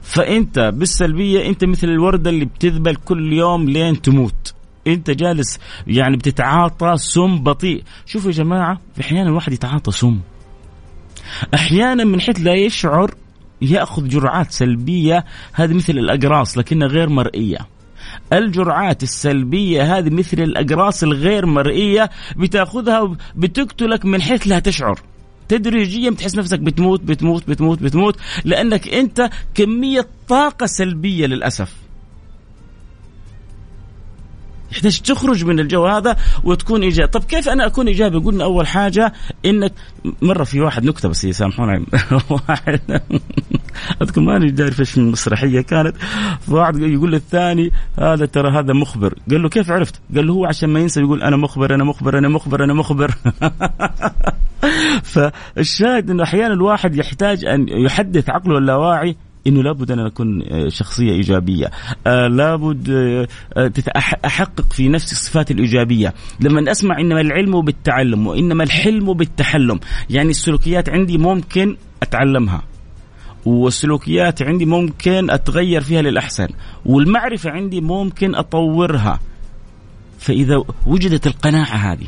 فأنت 0.02 0.58
بالسلبية 0.58 1.48
أنت 1.48 1.64
مثل 1.64 1.88
الوردة 1.88 2.30
اللي 2.30 2.44
بتذبل 2.44 2.96
كل 2.96 3.32
يوم 3.32 3.68
لين 3.68 4.02
تموت. 4.02 4.54
أنت 4.86 5.10
جالس 5.10 5.58
يعني 5.86 6.16
بتتعاطى 6.16 6.96
سم 6.96 7.38
بطيء. 7.38 7.82
شوفوا 8.06 8.30
يا 8.30 8.36
جماعة 8.36 8.80
أحيانا 9.00 9.28
الواحد 9.28 9.52
يتعاطى 9.52 9.90
سم. 9.90 10.20
أحيانا 11.54 12.04
من 12.04 12.20
حيث 12.20 12.40
لا 12.40 12.54
يشعر 12.54 13.14
يأخذ 13.62 14.08
جرعات 14.08 14.52
سلبية 14.52 15.24
هذه 15.52 15.74
مثل 15.74 15.92
الأقراص 15.92 16.58
لكنها 16.58 16.88
غير 16.88 17.08
مرئية. 17.08 17.58
الجرعات 18.32 19.02
السلبية 19.02 19.98
هذه 19.98 20.10
مثل 20.10 20.42
الأقراص 20.42 21.02
الغير 21.02 21.46
مرئية 21.46 22.10
بتأخذها 22.36 23.16
بتقتلك 23.36 24.04
من 24.04 24.22
حيث 24.22 24.48
لا 24.48 24.58
تشعر. 24.58 25.00
تدريجيا 25.48 26.10
بتحس 26.10 26.36
نفسك 26.36 26.58
بتموت 26.60 27.00
بتموت 27.00 27.48
بتموت 27.48 27.82
بتموت 27.82 28.16
لأنك 28.44 28.88
أنت 28.88 29.30
كمية 29.54 30.06
طاقة 30.28 30.66
سلبية 30.66 31.26
للأسف. 31.26 31.91
يحتاج 34.72 35.00
تخرج 35.00 35.44
من 35.44 35.60
الجو 35.60 35.86
هذا 35.86 36.16
وتكون 36.44 36.82
ايجابي 36.82 37.10
طب 37.10 37.24
كيف 37.24 37.48
أنا 37.48 37.66
أكون 37.66 37.88
إيجابي؟ 37.88 38.18
قلنا 38.18 38.44
أول 38.44 38.66
حاجة 38.66 39.12
إنك 39.44 39.72
مرة 40.22 40.44
في 40.44 40.60
واحد 40.60 40.84
نكتة 40.84 41.08
بس 41.08 41.24
يسامحوني 41.24 41.86
واحد 42.30 42.80
أذكر 44.02 44.20
ماني 44.20 44.62
عارف 44.62 44.80
إيش 44.80 44.98
المسرحيه 44.98 45.60
كانت. 45.60 45.96
واحد 46.48 46.78
يقول 46.78 47.12
للثاني 47.12 47.70
هذا 47.98 48.26
ترى 48.26 48.58
هذا 48.58 48.72
مخبر. 48.72 49.14
قال 49.30 49.42
له 49.42 49.48
كيف 49.48 49.70
عرفت؟ 49.70 50.00
قال 50.14 50.26
له 50.26 50.32
هو 50.32 50.46
عشان 50.46 50.68
ما 50.68 50.80
ينسى 50.80 51.00
يقول 51.00 51.22
أنا 51.22 51.36
مخبر 51.36 51.74
أنا 51.74 51.84
مخبر 51.84 52.18
أنا 52.18 52.28
مخبر 52.28 52.64
أنا 52.64 52.74
مخبر. 52.74 53.14
فالشاهد 55.12 56.10
إنه 56.10 56.22
أحيانا 56.22 56.54
الواحد 56.54 56.96
يحتاج 56.96 57.44
أن 57.44 57.66
يحدث 57.68 58.30
عقله 58.30 58.58
اللاواعي 58.58 59.16
إنه 59.46 59.62
لابد 59.62 59.90
أن 59.90 59.98
اكون 59.98 60.42
آه، 60.42 60.68
شخصية 60.68 61.12
إيجابية، 61.12 61.70
آه 62.06 62.28
لابد 62.28 62.90
آه, 63.56 63.72
أحقق 64.24 64.72
في 64.72 64.88
نفسي 64.88 65.12
الصفات 65.12 65.50
الإيجابية، 65.50 66.14
لما 66.40 66.70
أسمع 66.70 67.00
إنما 67.00 67.20
العلم 67.20 67.60
بالتعلم 67.60 68.26
وإنما 68.26 68.64
الحلم 68.64 69.12
بالتحلم، 69.12 69.80
يعني 70.10 70.30
السلوكيات 70.30 70.88
عندي 70.88 71.18
ممكن 71.18 71.76
أتعلمها. 72.02 72.62
والسلوكيات 73.46 74.42
عندي 74.42 74.64
ممكن 74.64 75.30
أتغير 75.30 75.80
فيها 75.80 76.02
للأحسن، 76.02 76.48
والمعرفة 76.84 77.50
عندي 77.50 77.80
ممكن 77.80 78.34
أطورها. 78.34 79.20
فإذا 80.18 80.62
وجدت 80.86 81.26
القناعة 81.26 81.76
هذه 81.76 82.06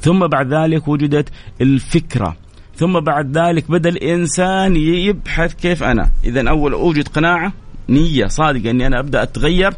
ثم 0.00 0.26
بعد 0.26 0.54
ذلك 0.54 0.88
وجدت 0.88 1.28
الفكرة 1.60 2.36
ثم 2.80 3.00
بعد 3.00 3.38
ذلك 3.38 3.70
بدأ 3.70 3.88
الإنسان 3.88 4.76
يبحث 4.76 5.54
كيف 5.54 5.82
أنا. 5.82 6.10
اذا 6.24 6.48
أول 6.48 6.72
أوجد 6.72 7.08
قناعة 7.08 7.52
نية 7.88 8.26
صادقة 8.26 8.70
إني 8.70 8.86
أنا 8.86 8.98
أبدأ 8.98 9.22
أتغير 9.22 9.72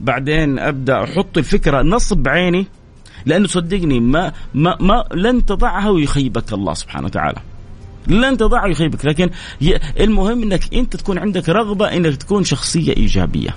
بعدين 0.00 0.58
أبدأ 0.58 1.04
أحط 1.04 1.38
الفكرة 1.38 1.82
نصب 1.82 2.28
عيني 2.28 2.66
لأنه 3.26 3.46
صدقني 3.46 4.00
ما 4.00 4.32
ما 4.54 4.76
ما 4.80 5.04
لن 5.14 5.46
تضعها 5.46 5.88
ويخيبك 5.88 6.52
الله 6.52 6.74
سبحانه 6.74 7.06
وتعالى. 7.06 7.38
لن 8.06 8.36
تضعها 8.36 8.66
ويخيبك 8.66 9.04
لكن 9.04 9.30
المهم 10.00 10.42
إنك 10.42 10.74
أنت 10.74 10.96
تكون 10.96 11.18
عندك 11.18 11.48
رغبة 11.48 11.96
إنك 11.96 12.16
تكون 12.16 12.44
شخصية 12.44 12.96
إيجابية. 12.96 13.50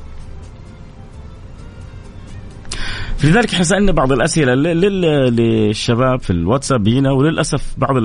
لذلك 3.24 3.54
إحنا 3.54 3.63
سالنا 3.63 3.92
بعض 3.92 4.12
الأسئلة 4.12 4.56
للشباب 4.56 6.22
في 6.22 6.30
الواتساب 6.30 6.88
هنا 6.88 7.12
وللأسف 7.12 7.74
بعض 7.78 7.96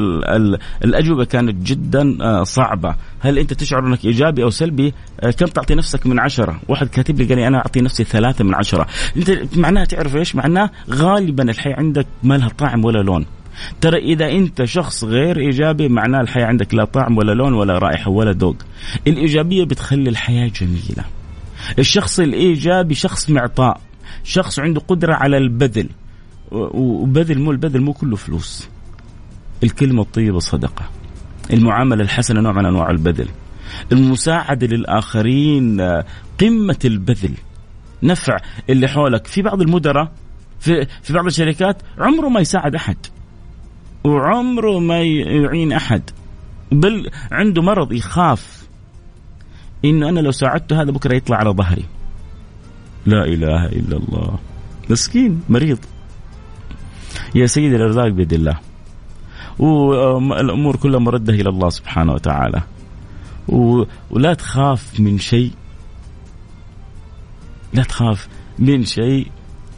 الأجوبة 0.85 1.25
كانت 1.25 1.67
جدا 1.67 2.19
آه، 2.23 2.43
صعبة، 2.43 2.95
هل 3.21 3.39
أنت 3.39 3.53
تشعر 3.53 3.87
انك 3.87 4.05
إيجابي 4.05 4.43
أو 4.43 4.51
سلبي؟ 4.51 4.95
آه، 5.21 5.31
كم 5.31 5.47
تعطي 5.47 5.75
نفسك 5.75 6.07
من 6.07 6.21
عشرة؟ 6.21 6.61
واحد 6.69 6.89
كاتب 6.89 7.21
لي 7.21 7.25
قال 7.25 7.39
لي 7.39 7.47
أنا 7.47 7.59
أعطي 7.59 7.81
نفسي 7.81 8.05
ثلاثة 8.05 8.45
من 8.45 8.55
عشرة، 8.55 8.87
أنت 9.17 9.57
معناها 9.57 9.85
تعرف 9.85 10.17
إيش؟ 10.17 10.35
معناه 10.35 10.71
غالبا 10.91 11.51
الحياة 11.51 11.75
عندك 11.77 12.07
ما 12.23 12.35
لها 12.39 12.49
طعم 12.49 12.85
ولا 12.85 13.03
لون. 13.03 13.27
ترى 13.81 13.99
إذا 13.99 14.31
أنت 14.31 14.65
شخص 14.65 15.05
غير 15.05 15.39
إيجابي 15.39 15.89
معناه 15.89 16.21
الحياة 16.21 16.47
عندك 16.47 16.75
لا 16.75 16.85
طعم 16.85 17.19
ولا 17.19 17.33
لون 17.33 17.53
ولا 17.53 17.79
رائحة 17.79 18.11
ولا 18.11 18.33
ذوق. 18.33 18.57
الإيجابية 19.07 19.65
بتخلي 19.65 20.11
الحياة 20.11 20.51
جميلة. 20.61 21.05
الشخص 21.79 22.21
الإيجابي 22.21 22.95
شخص 22.95 23.31
معطاء 23.31 23.81
شخص 24.27 24.59
عنده 24.59 24.81
قدرة 24.81 25.15
على 25.15 25.37
البذل. 25.37 25.89
وبذل 26.51 27.41
مو 27.41 27.51
البذل 27.51 27.81
مو 27.81 27.93
كله 27.93 28.17
فلوس. 28.17 28.69
الكلمة 29.63 30.03
الطيبة 30.03 30.39
صدقة. 30.39 30.91
المعاملة 31.53 32.03
الحسنة 32.03 32.41
نوع 32.41 32.53
من 32.53 32.67
أنواع 32.67 32.91
البذل. 32.91 33.29
المساعدة 33.93 34.67
للآخرين 34.67 35.81
قمة 36.41 36.79
البذل. 36.85 37.35
نفع 38.03 38.37
اللي 38.71 38.89
حولك. 38.89 39.27
في 39.27 39.43
بعض 39.43 39.63
المدراء 39.63 40.13
في, 40.61 40.87
في 41.03 41.13
بعض 41.13 41.27
الشركات 41.27 41.83
عمره 41.99 42.29
ما 42.29 42.41
يساعد 42.41 42.75
أحد. 42.75 42.97
وعمره 44.05 44.79
ما 44.79 45.03
يعين 45.03 45.73
أحد. 45.73 46.03
بل 46.73 47.11
عنده 47.33 47.63
مرض 47.63 47.93
يخاف. 47.93 48.67
إنه 49.85 50.09
أنا 50.09 50.21
لو 50.21 50.31
ساعدته 50.31 50.83
هذا 50.83 50.91
بكرة 50.91 51.15
يطلع 51.15 51.37
على 51.37 51.51
ظهري. 51.51 51.85
لا 53.07 53.25
إله 53.25 53.67
إلا 53.67 53.97
الله. 53.97 54.39
مسكين 54.91 55.43
مريض. 55.49 55.79
يا 57.35 57.47
سيدي 57.47 57.77
الأرزاق 57.77 58.09
بيد 58.09 58.33
الله. 58.33 58.59
والامور 59.59 60.77
كلها 60.77 61.01
مردة 61.01 61.33
إلى 61.33 61.49
الله 61.49 61.69
سبحانه 61.69 62.13
وتعالى. 62.13 62.63
ولا 64.11 64.35
تخاف 64.35 65.01
من 65.01 65.19
شيء. 65.19 65.53
لا 67.73 67.83
تخاف 67.83 68.29
من 68.59 68.85
شيء. 68.85 69.27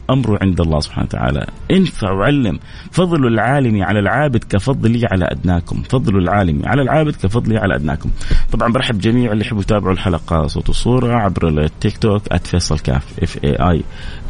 امره 0.09 0.39
عند 0.41 0.61
الله 0.61 0.79
سبحانه 0.79 1.05
وتعالى. 1.05 1.47
انفع 1.71 2.11
وعلم. 2.11 2.59
فضل 2.91 3.27
العالم 3.27 3.83
على 3.83 3.99
العابد 3.99 4.43
كفضلي 4.43 5.05
على 5.05 5.25
أدناكم. 5.25 5.81
فضل 5.81 6.17
العالم 6.17 6.61
على 6.65 6.81
العابد 6.81 7.15
كفضلي 7.15 7.57
على 7.57 7.75
أدناكم. 7.75 8.09
طبعا 8.51 8.73
برحب 8.73 8.99
جميع 8.99 9.31
اللي 9.31 9.45
يحبوا 9.45 9.61
يتابعوا 9.61 9.93
الحلقة 9.93 10.47
صوت 10.47 10.69
وصورة 10.69 11.13
عبر 11.13 11.47
التيك 11.47 11.97
توك 11.97 12.37
@فيصل 12.37 12.79
كاف 12.79 13.23
F 13.23 13.43
A 13.43 13.55
I 13.55 13.83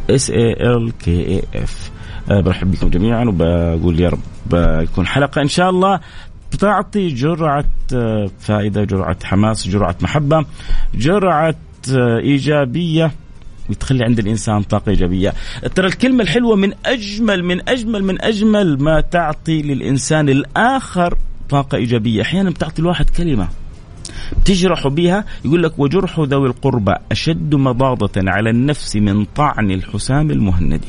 S 0.10 0.30
A 0.30 0.54
L 0.54 0.92
K 0.98 1.28
A 1.28 1.44
F 1.56 1.92
برحب 2.30 2.72
بكم 2.72 2.90
جميعا 2.90 3.26
وبقول 3.26 4.00
يا 4.00 4.10
رب 4.10 4.54
يكون 4.84 5.08
حلقة 5.08 5.42
إن 5.42 5.48
شاء 5.48 5.70
الله 5.70 6.00
بتعطي 6.52 7.08
جرعة 7.08 7.66
آه، 7.94 8.30
فائدة 8.40 8.84
جرعة 8.84 9.18
حماس 9.24 9.68
جرعة 9.68 9.96
محبة 10.02 10.46
جرعة 10.96 11.56
آه، 11.94 12.20
إيجابية. 12.20 13.12
وتخلي 13.70 14.04
عند 14.04 14.20
الإنسان 14.20 14.62
طاقة 14.62 14.90
إيجابية. 14.90 15.34
ترى 15.76 15.88
الكلمة 15.88 16.24
الحلوة 16.24 16.56
من 16.56 16.74
اجمل 16.86 17.44
من 17.44 17.70
اجمل 17.70 18.04
من 18.04 18.22
أجمل 18.22 18.84
ما 18.84 19.02
تعطي 19.02 19.62
للإنسان 19.62 20.30
الآخر 20.30 21.18
طاقة 21.50 21.76
إيجابية. 21.76 22.22
أحيانا 22.22 22.50
بتعطي 22.50 22.82
الواحد 22.82 23.10
كلمة 23.10 23.48
تجرح 24.46 24.88
بها 24.88 25.26
يقول 25.46 25.64
لك 25.64 25.80
وجرح 25.80 26.20
ذوي 26.20 26.48
القربى 26.48 26.94
أشد 27.12 27.56
مضاضة 27.56 28.12
على 28.18 28.50
النفس 28.50 28.96
من 28.96 29.26
طعن 29.26 29.72
الحسام 29.72 30.32
المهندي. 30.32 30.88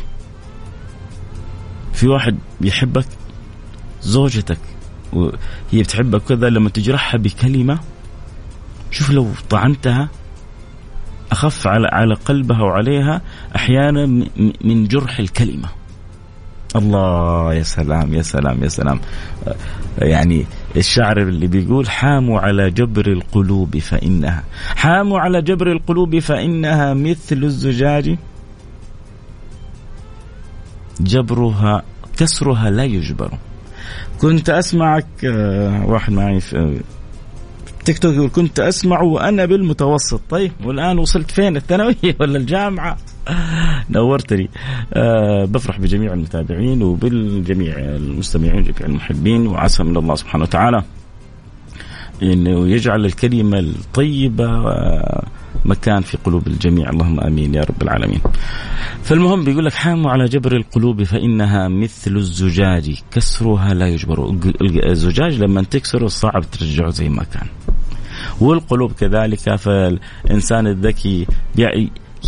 في 1.93 2.09
واحد 2.09 2.39
بيحبك 2.61 3.07
زوجتك 4.03 4.59
وهي 5.13 5.33
بتحبك 5.73 6.23
كذا 6.23 6.49
لما 6.49 6.69
تجرحها 6.69 7.19
بكلمة 7.19 7.79
شوف 8.91 9.11
لو 9.11 9.29
طعنتها 9.51 10.09
أخف 11.33 11.67
على 11.67 11.89
على 11.93 12.15
قلبها 12.15 12.63
وعليها 12.63 13.21
أحيانا 13.57 14.07
من 14.65 14.85
جرح 14.85 15.19
الكلمة. 15.19 15.69
الله 16.77 17.55
يا 17.55 17.63
سلام 17.63 18.15
يا 18.15 18.23
سلام 18.23 18.63
يا 18.63 18.69
سلام. 18.69 19.01
يعني 19.99 20.47
الشاعر 20.77 21.19
اللي 21.19 21.47
بيقول 21.47 21.91
حاموا 21.91 22.41
على 22.41 22.71
جبر 22.71 23.07
القلوب 23.07 23.79
فإنها 23.79 24.45
حاموا 24.77 25.19
على 25.21 25.43
جبر 25.43 25.73
القلوب 25.73 26.19
فإنها 26.19 26.95
مثل 26.95 27.37
الزجاج. 27.45 28.17
جبرها 31.01 31.83
كسرها 32.17 32.71
لا 32.71 32.85
يجبر. 32.85 33.31
كنت 34.21 34.51
أسمعك 34.51 35.07
آه، 35.25 35.87
واحد 35.87 36.13
معي 36.13 36.41
في 36.41 36.81
تيك 37.85 37.99
توك 37.99 38.15
يقول 38.15 38.31
كنت 38.31 38.61
أسمع 38.61 39.01
وأنا 39.01 39.45
بالمتوسط. 39.45 40.21
طيب 40.31 40.53
والآن 40.65 40.99
وصلت 40.99 41.31
فين؟ 41.31 41.57
الثانوية 41.61 42.17
ولا 42.21 42.39
الجامعة؟ 42.39 42.97
نورتني. 43.91 44.51
أه 44.93 45.45
بفرح 45.45 45.79
بجميع 45.79 46.13
المتابعين 46.13 46.83
وبالجميع 46.83 47.75
المستمعين 47.79 48.63
جميع 48.63 48.81
المحبين 48.81 49.47
وعسى 49.47 49.83
من 49.83 49.97
الله 49.97 50.15
سبحانه 50.15 50.45
وتعالى 50.45 50.83
إنه 52.23 52.69
يجعل 52.69 53.05
الكلمة 53.05 53.59
الطيبة 53.59 54.47
آه، 54.47 55.25
مكان 55.65 56.03
في 56.03 56.17
قلوب 56.25 56.47
الجميع. 56.47 56.91
اللهم 56.91 57.21
آمين 57.21 57.55
يا 57.55 57.61
رب 57.61 57.83
العالمين. 57.83 58.21
فالمهم 59.03 59.45
بيقول 59.45 59.65
لك 59.65 59.73
حاموا 59.73 60.11
على 60.11 60.25
جبر 60.25 60.57
القلوب 60.57 61.03
فإنها 61.03 61.69
مثل 61.69 62.17
الزجاج. 62.17 63.03
كسرها 63.13 63.75
لا 63.75 63.89
يجبر. 63.89 64.37
الزجاج 64.87 65.43
لما 65.43 65.63
تكسره 65.63 66.07
صعب 66.07 66.51
ترجعه 66.51 66.91
زي 66.91 67.09
ما 67.09 67.25
كان. 67.25 67.47
والقلوب 68.41 68.93
كذلك 68.93 69.57
فالإنسان 69.57 70.67
الذكي 70.67 71.27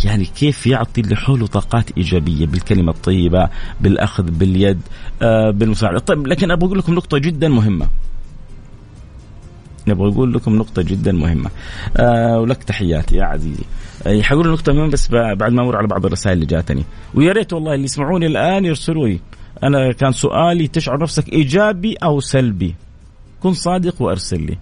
يعني 0.03 0.25
كيف 0.25 0.67
يعطي 0.67 1.01
اللي 1.01 1.15
حوله 1.15 1.47
طاقات 1.47 1.97
إيجابية؟ 1.97 2.45
بالكلمة 2.45 2.91
الطيبة 2.91 3.49
بالأخذ 3.81 4.23
باليد 4.23 4.81
آه 5.21 5.51
بالمساعدة. 5.51 5.99
طيب 5.99 6.27
لكن 6.27 6.51
أبغى 6.51 6.67
أقول 6.67 6.79
لكم 6.79 6.93
نقطة 6.93 7.17
جدا 7.17 7.49
مهمة. 7.49 7.87
نبغى 9.87 10.11
أقول 10.11 10.33
لكم 10.33 10.55
نقطة 10.55 10.81
جدا 10.81 11.11
مهمة. 11.11 11.49
آه 11.97 12.39
ولك 12.39 12.63
تحياتي 12.63 13.15
يا 13.15 13.23
عزيزي. 13.23 13.63
آه 14.07 14.21
حقول 14.21 14.47
نقطة 14.51 14.73
مهمة 14.73 14.91
بس 14.91 15.11
بعد 15.11 15.51
ما 15.51 15.61
أمر 15.63 15.75
على 15.75 15.87
بعض 15.87 16.05
الرسائل 16.05 16.35
اللي 16.35 16.45
جاتني. 16.45 16.83
ويا 17.13 17.31
ريت 17.31 17.53
والله 17.53 17.73
اللي 17.73 17.85
يسمعوني 17.85 18.25
الآن 18.25 18.65
يرسلوا 18.65 19.07
لي. 19.07 19.19
أنا 19.63 19.91
كان 19.91 20.11
سؤالي 20.11 20.67
تشعر 20.67 21.01
نفسك 21.01 21.33
إيجابي 21.33 21.95
أو 21.95 22.19
سلبي؟ 22.19 22.75
كن 23.43 23.53
صادق 23.53 24.01
وأرسل 24.01 24.41
لي. 24.41 24.57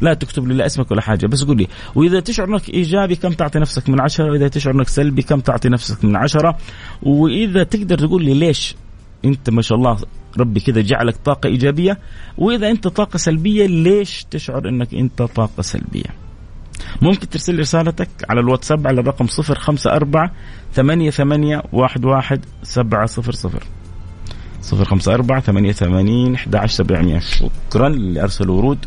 لا 0.00 0.14
تكتب 0.14 0.48
لي 0.48 0.54
لا 0.54 0.66
اسمك 0.66 0.90
ولا 0.90 1.00
حاجة 1.00 1.26
بس 1.26 1.44
قول 1.44 1.56
لي. 1.56 1.66
وإذا 1.94 2.20
تشعر 2.20 2.48
أنك 2.48 2.68
إيجابي 2.68 3.16
كم 3.16 3.32
تعطي 3.32 3.58
نفسك 3.58 3.88
من 3.88 4.00
عشرة؟ 4.00 4.30
وإذا 4.30 4.48
تشعر 4.48 4.74
أنك 4.74 4.88
سلبي 4.88 5.22
كم 5.22 5.40
تعطي 5.40 5.68
نفسك 5.68 6.04
من 6.04 6.16
عشرة؟ 6.16 6.58
وإذا 7.02 7.62
تقدر 7.62 7.98
تقول 7.98 8.24
لي 8.24 8.34
ليش 8.34 8.74
أنت 9.24 9.50
ما 9.50 9.62
شاء 9.62 9.78
الله 9.78 9.98
ربي 10.38 10.60
كذا 10.60 10.80
جعلك 10.80 11.16
طاقة 11.24 11.46
إيجابية. 11.46 11.98
وإذا 12.38 12.70
أنت 12.70 12.88
طاقة 12.88 13.16
سلبية 13.16 13.66
ليش 13.66 14.26
تشعر 14.30 14.68
إنك 14.68 14.94
أنت 14.94 15.22
طاقة 15.22 15.62
سلبية؟ 15.62 16.20
ممكن 17.02 17.28
ترسل 17.28 17.58
رسالتك 17.58 18.08
على 18.28 18.40
الواتساب 18.40 18.86
على 18.86 19.00
الرقم 19.00 19.26
054 19.50 20.30
ثمانية 20.72 21.10
ثمانية 21.10 21.62
واحد 21.72 22.04
واحد 22.04 22.44
سبعة 22.62 23.06
صفر 23.06 23.32
صفر. 23.32 23.62
صفر 24.62 24.84
خمسة 24.84 25.14
أربعة 25.14 25.40
ثمانية 25.40 25.72
ثمانين 25.72 26.34
أحد 26.34 26.54
عشر 26.54 26.74
سبعمية 26.74 27.18
شكرا 27.18 27.86
اللي 27.88 28.22
أرسلوا 28.22 28.56
ورود. 28.56 28.86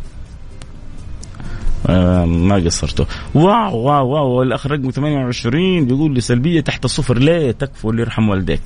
آه 1.88 2.25
ما 2.25 2.56
قصرتوا. 2.56 3.06
wow 3.33 3.77
wow 3.77 4.07
wow 4.07 4.41
الأخ 4.41 4.67
رقم 4.67 4.89
28 4.89 5.86
بيقول 5.86 6.13
لي 6.13 6.21
سلبية 6.21 6.62
تحت 6.62 6.86
الصفر. 6.86 7.17
ليه 7.17 7.51
تكفوا 7.51 7.91
اللي 7.91 8.01
يرحم 8.01 8.29
والديك؟ 8.29 8.62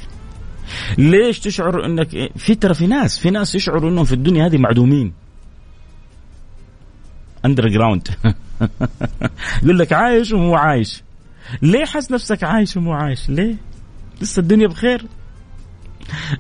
ليش 0.98 1.40
تشعر 1.40 1.86
انك 1.86 2.32
في 2.36 2.56
ترى 2.56 2.74
في 2.74 2.88
ناس 2.88 3.20
في 3.20 3.30
ناس 3.30 3.56
يشعروا 3.56 3.90
انهم 3.90 4.06
في 4.06 4.14
الدنيا 4.14 4.46
هذه 4.46 4.58
معدومين. 4.58 5.14
underground 7.46 8.08
يقول 9.64 9.80
لك 9.80 9.94
عايش 9.94 10.32
ومو 10.32 10.56
عايش. 10.56 11.04
ليه 11.62 11.86
حس 11.86 12.12
نفسك 12.12 12.44
عايش 12.44 12.78
ومو 12.78 12.94
عايش؟ 12.94 13.30
ليه؟ 13.30 13.56
لسه 14.22 14.40
الدنيا 14.40 14.68
بخير؟ 14.68 15.06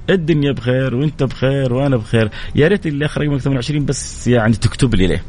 الدنيا 0.09 0.51
بخير 0.51 0.95
وانت 0.95 1.23
بخير 1.23 1.73
وأنا 1.73 1.97
بخير. 1.97 2.29
يا 2.55 2.67
ريت 2.67 2.87
اللي 2.87 3.05
اخ 3.05 3.17
رقمك 3.17 3.39
28 3.39 3.85
بس 3.85 4.27
يعني 4.27 4.53
تكتب 4.53 4.95
لي 4.95 5.07
ليه. 5.07 5.23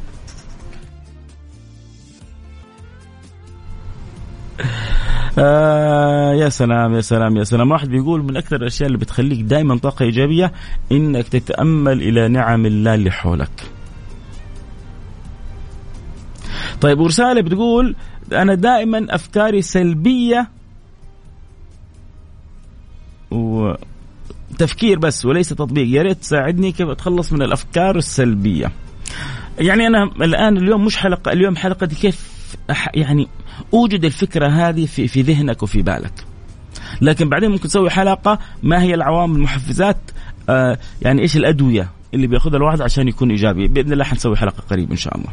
آه 5.39 6.35
يا 6.35 6.49
سلام 6.49 6.95
يا 6.95 7.01
سلام 7.01 7.37
يا 7.37 7.45
سلام. 7.45 7.71
واحد 7.71 7.89
بيقول 7.89 8.23
من 8.23 8.37
أكثر 8.37 8.57
الأشياء 8.57 8.87
اللي 8.87 8.99
بتخليك 8.99 9.41
دائما 9.41 9.79
طاقة 9.79 10.03
إيجابية 10.03 10.53
إنك 10.93 11.29
تتأمل 11.29 12.03
إلى 12.03 12.29
نعم 12.29 12.67
الله 12.67 12.95
اللي 12.95 13.11
حولك. 13.11 13.71
طيب 16.81 16.99
ورسالة 17.01 17.41
بتقول 17.41 17.95
أنا 18.33 18.55
دائما 18.55 19.07
أفكاري 19.11 19.63
سلبية 19.63 20.49
وتفكير 23.31 24.99
بس 24.99 25.27
وليس 25.27 25.49
تطبيق. 25.49 25.87
يا 25.97 26.03
ريت 26.03 26.19
تساعدني 26.19 26.73
كيف 26.73 26.89
أتخلص 26.89 27.33
من 27.33 27.43
الأفكار 27.43 27.97
السلبية. 27.97 28.73
يعني 29.59 29.87
أنا 29.87 30.03
الآن 30.05 30.57
اليوم 30.57 30.85
مش 30.85 30.97
حلقة 30.97 31.33
اليوم 31.33 31.57
حلقه 31.57 31.87
كيف؟ 31.87 32.28
يعني 32.95 33.29
أوجد 33.75 34.05
الفكرة 34.05 34.49
هذه 34.49 34.87
في 34.87 35.09
في 35.09 35.23
ذهنك 35.23 35.63
وفي 35.63 35.83
بالك. 35.83 36.13
لكن 37.01 37.29
بعدين 37.29 37.51
ممكن 37.51 37.69
تسوي 37.69 37.91
حلقة 37.91 38.39
ما 38.63 38.83
هي 38.83 38.95
العوامل 38.95 39.37
المحفزات 39.37 39.97
آه 40.49 40.79
يعني 41.03 41.23
إيش 41.23 41.37
الأدوية 41.37 41.91
اللي 42.15 42.27
بيأخذها 42.27 42.57
الواحد 42.57 42.81
عشان 42.81 43.09
يكون 43.09 43.31
إيجابي. 43.31 43.69
بإذن 43.69 43.93
الله 43.93 44.05
حنسوي 44.05 44.37
حلقة 44.37 44.63
قريب 44.71 44.91
إن 44.91 44.97
شاء 44.97 45.17
الله. 45.17 45.31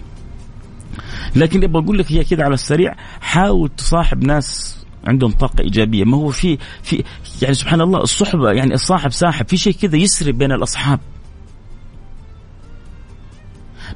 لكن 1.36 1.64
أبغى 1.64 1.84
أقول 1.84 1.98
لك 1.98 2.12
هي 2.12 2.24
كذا 2.24 2.44
على 2.44 2.54
السريع. 2.54 2.96
حاول 3.22 3.70
تصاحب 3.70 4.24
ناس 4.24 4.78
عندهم 5.08 5.32
طاقة 5.32 5.62
إيجابية. 5.62 6.04
ما 6.04 6.18
هو 6.18 6.30
في 6.30 6.58
في 6.84 7.04
يعني 7.42 7.54
سبحان 7.54 7.82
الله 7.82 8.00
الصحبة 8.00 8.52
يعني 8.52 8.74
الصاحب 8.74 9.12
ساحب. 9.12 9.48
في 9.48 9.58
شيء 9.58 9.74
كذا 9.74 9.96
يسري 9.96 10.32
بين 10.32 10.52
الأصحاب. 10.52 11.00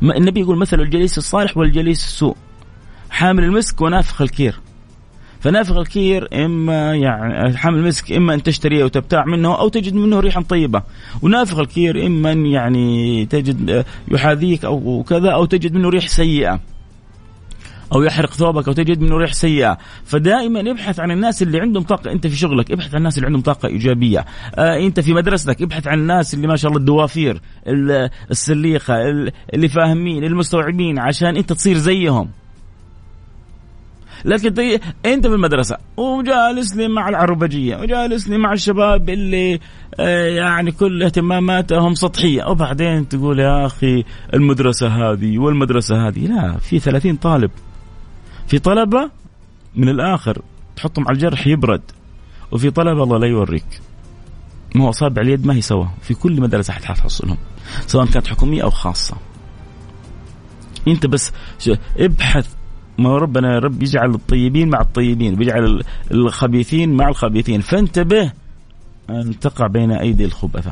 ما 0.01 0.17
النبي 0.17 0.39
يقول 0.39 0.58
مثل 0.58 0.79
الجليس 0.79 1.17
الصالح 1.17 1.58
والجليس 1.58 2.05
السوء. 2.05 2.36
حامل 3.10 3.43
المسك 3.43 3.82
ونافخ 3.82 4.22
الكير. 4.22 4.60
فنافخ 5.39 5.78
الكير 5.78 6.45
إما 6.45 6.95
يعني 6.95 7.58
حامل 7.58 7.80
المسك 7.80 8.12
إما 8.12 8.34
أن 8.34 8.43
تشتريه 8.43 8.84
وتبتاع 8.84 9.26
منه 9.26 9.60
أو 9.60 9.69
تجد 9.69 9.93
منه 9.93 10.19
ريحا 10.19 10.41
طيبة. 10.41 10.84
ونافخ 11.22 11.60
الكير 11.60 12.06
إما 12.06 12.32
يعني 12.32 13.26
تجد 13.26 13.86
يحاذيك 14.12 14.65
أو 14.65 15.04
كذا 15.10 15.30
أو 15.30 15.45
تجد 15.45 15.74
منه 15.74 15.89
ريح 15.89 16.08
سيئة. 16.08 16.60
أو 17.95 18.04
يحرق 18.04 18.34
ثوبك 18.34 18.67
أو 18.67 18.74
تجد 18.74 19.02
منه 19.02 19.17
ريح 19.17 19.34
سيئة. 19.34 19.78
فدائما 20.06 20.72
ابحث 20.72 21.00
عن 21.00 21.12
الناس 21.12 21.41
اللي 21.41 21.60
عندهم 21.60 21.84
طاقة. 21.84 22.12
أنت 22.12 22.28
في 22.28 22.36
شغلك 22.36 22.72
ابحث 22.72 22.93
عن 22.93 22.98
الناس 22.98 23.17
اللي 23.17 23.28
عندهم 23.28 23.41
طاقة 23.41 23.67
إيجابية. 23.67 24.26
آه 24.56 24.78
أنت 24.78 25.00
في 25.00 25.13
مدرستك 25.13 25.62
ابحث 25.62 25.88
عن 25.88 26.00
الناس 26.00 26.34
اللي 26.34 26.48
ما 26.48 26.56
شاء 26.56 26.69
الله 26.72 26.80
الدوافير 26.80 27.41
السليخه 28.32 28.95
اللي 29.54 29.69
فاهمين 29.69 30.24
المستوعبين 30.24 31.00
عشان 31.00 31.38
أنت 31.38 31.54
تصير 31.54 31.78
زيهم. 31.78 32.30
لكن 34.25 34.49
طيب 34.49 34.82
انت 35.05 35.27
في 35.27 35.34
المدرسة 35.34 35.77
وجالس 35.97 36.75
لي 36.75 36.88
مع 36.88 37.10
العربجية 37.10 37.77
وجالس 37.77 38.27
لي 38.27 38.38
مع 38.38 38.53
الشباب 38.53 39.10
اللي 39.10 39.60
آه، 39.99 40.27
يعني 40.27 40.71
كل 40.71 41.03
اهتماماتهم 41.03 41.93
سطحية. 41.93 42.45
وبعدين 42.45 43.08
تقول 43.10 43.39
يا 43.39 43.65
أخي 43.65 44.03
المدرسة 44.34 44.88
هذه 44.88 45.38
والمدرسة 45.39 46.08
هذه 46.08 46.27
لا 46.27 46.58
في 46.58 46.79
30 46.79 47.15
طالب. 47.15 47.51
في 48.47 48.60
طلبة 48.60 49.10
من 49.75 49.89
الآخر 49.89 50.41
تحطهم 50.75 51.08
على 51.08 51.15
الجرح 51.15 51.47
يبرد 51.47 51.82
وفي 52.51 52.71
طلبة 52.71 53.03
الله 53.03 53.17
لا 53.17 53.27
يوريك. 53.27 53.82
ما 54.75 54.86
هو 54.86 54.89
أصابع 54.89 55.21
اليد 55.21 55.45
ما 55.45 55.53
هي 55.53 55.62
سوا 55.62 55.86
في 56.01 56.13
كل 56.13 56.41
مدرسة 56.41 56.73
حتحصلهم 56.73 57.38
سواء 57.88 58.05
كانت 58.05 58.27
حكومية 58.27 58.63
أو 58.63 58.69
خاصة. 58.69 59.17
أنت 60.88 61.05
بس 61.05 61.32
ابحث 61.97 62.59
ما 63.00 63.18
ربنا 63.18 63.54
يا 63.54 63.60
رب 63.60 63.84
يجعل 63.84 64.16
الطيبين 64.16 64.70
مع 64.70 64.82
الطيبين 64.82 65.40
ويجعل 65.40 65.84
الخبيثين 66.12 66.94
مع 66.94 67.08
الخبيثين. 67.08 67.62
فانتبه 67.62 68.32
أن 69.10 69.40
تقع 69.40 69.68
بين 69.68 69.92
أيدي 69.92 70.26
الخبثة. 70.26 70.72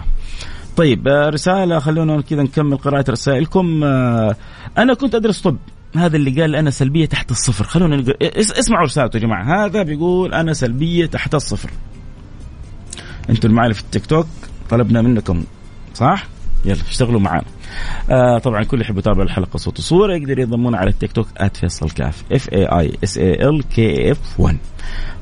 طيب 0.78 1.08
آه، 1.08 1.30
رسالة 1.30 1.80
خلونا 1.80 2.22
كذا 2.22 2.44
نكمل 2.44 2.78
قراءة 2.78 3.12
رسائلكم. 3.12 3.84
آه، 3.84 4.36
أنا 4.78 4.94
كنت 4.94 5.16
أدرس 5.16 5.42
طب. 5.42 5.58
هذا 5.96 6.18
اللي 6.18 6.42
قال 6.42 6.56
أنا 6.56 6.70
سلبية 6.70 7.06
تحت 7.06 7.32
الصفر. 7.32 7.64
خلونا 7.64 7.96
نقرأ 7.98 8.16
اسمعوا 8.36 8.86
رسالته 8.86 9.18
يا 9.18 9.22
جماعة. 9.22 9.66
هذا 9.66 9.84
بيقول 9.84 10.34
أنا 10.34 10.54
سلبية 10.54 11.06
تحت 11.06 11.36
الصفر. 11.36 11.70
أنتم 13.30 13.52
معي 13.52 13.74
في 13.74 13.82
التيك 13.82 14.06
توك 14.06 14.28
طلبنا 14.70 15.02
منكم 15.02 15.44
صح؟ 15.94 16.28
يلا 16.66 16.82
اشتغلوا 16.90 17.20
معنا 17.20 17.44
آه 18.10 18.38
طبعا 18.38 18.64
كل 18.64 18.82
يحب 18.82 18.98
يتابع 18.98 19.24
الحلقة 19.24 19.58
صوت 19.58 19.80
وصورة 19.80 20.16
يقدر 20.16 20.40
ينضمون 20.40 20.76
على 20.76 20.90
التيك 20.90 21.12
توك 21.12 21.28
@فيصل 21.54 21.90
كاف. 21.90 22.24
اف 22.32 22.50
اي 22.54 22.66
اي 22.66 22.98
اس 23.04 23.18
اي 23.18 23.50
ال 23.50 23.64
كي 23.64 24.12
اف 24.12 24.40
1 24.40 24.58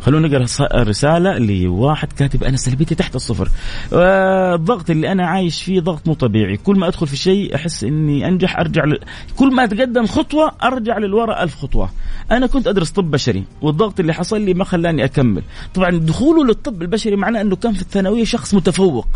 خلونا 0.02 0.28
نقرأ 0.28 0.46
الرسالة 0.82 1.38
لواحد 1.38 2.14
كاتب 2.14 2.44
أنا 2.44 2.58
سلبيتي 2.58 2.96
تحت 2.96 3.16
الصفر. 3.16 3.50
آه 3.94 4.56
الضغط 4.56 4.90
اللي 4.90 5.12
أنا 5.12 5.28
عايش 5.28 5.64
فيه 5.64 5.80
ضغط 5.80 6.08
مو 6.08 6.14
طبيعي. 6.14 6.58
كل 6.58 6.80
ما 6.80 6.88
أدخل 6.88 7.08
في 7.08 7.18
شيء 7.18 7.56
أحس 7.56 7.84
إني 7.84 8.28
أنجح 8.28 8.60
أرجع 8.60 8.86
ل... 8.86 9.00
كل 9.36 9.54
ما 9.56 9.64
أتقدم 9.64 10.06
خطوة 10.06 10.52
أرجع 10.64 10.98
للوراء 10.98 11.44
ألف 11.44 11.56
خطوة. 11.56 11.90
أنا 12.32 12.48
كنت 12.48 12.68
أدرس 12.68 12.92
طب 12.92 13.12
بشري 13.12 13.44
والضغط 13.62 14.00
اللي 14.00 14.14
حصل 14.14 14.42
لي 14.42 14.54
ما 14.54 14.64
خلاني 14.64 15.06
أكمل. 15.06 15.42
طبعا 15.74 15.90
دخوله 15.90 16.46
للطب 16.46 16.82
البشري 16.82 17.16
معناه 17.16 17.42
إنه 17.42 17.56
كان 17.56 17.74
في 17.74 17.82
الثانوية 17.82 18.24
شخص 18.24 18.54
متفوق. 18.54 19.08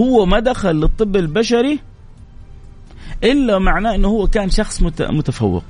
هو 0.00 0.26
ما 0.26 0.40
دخل 0.40 0.76
للطب 0.76 1.16
البشري 1.16 1.78
إلا 3.24 3.58
معناه 3.58 3.94
إنه 3.94 4.08
هو 4.08 4.26
كان 4.26 4.50
شخص 4.50 4.82
متفوق. 5.00 5.64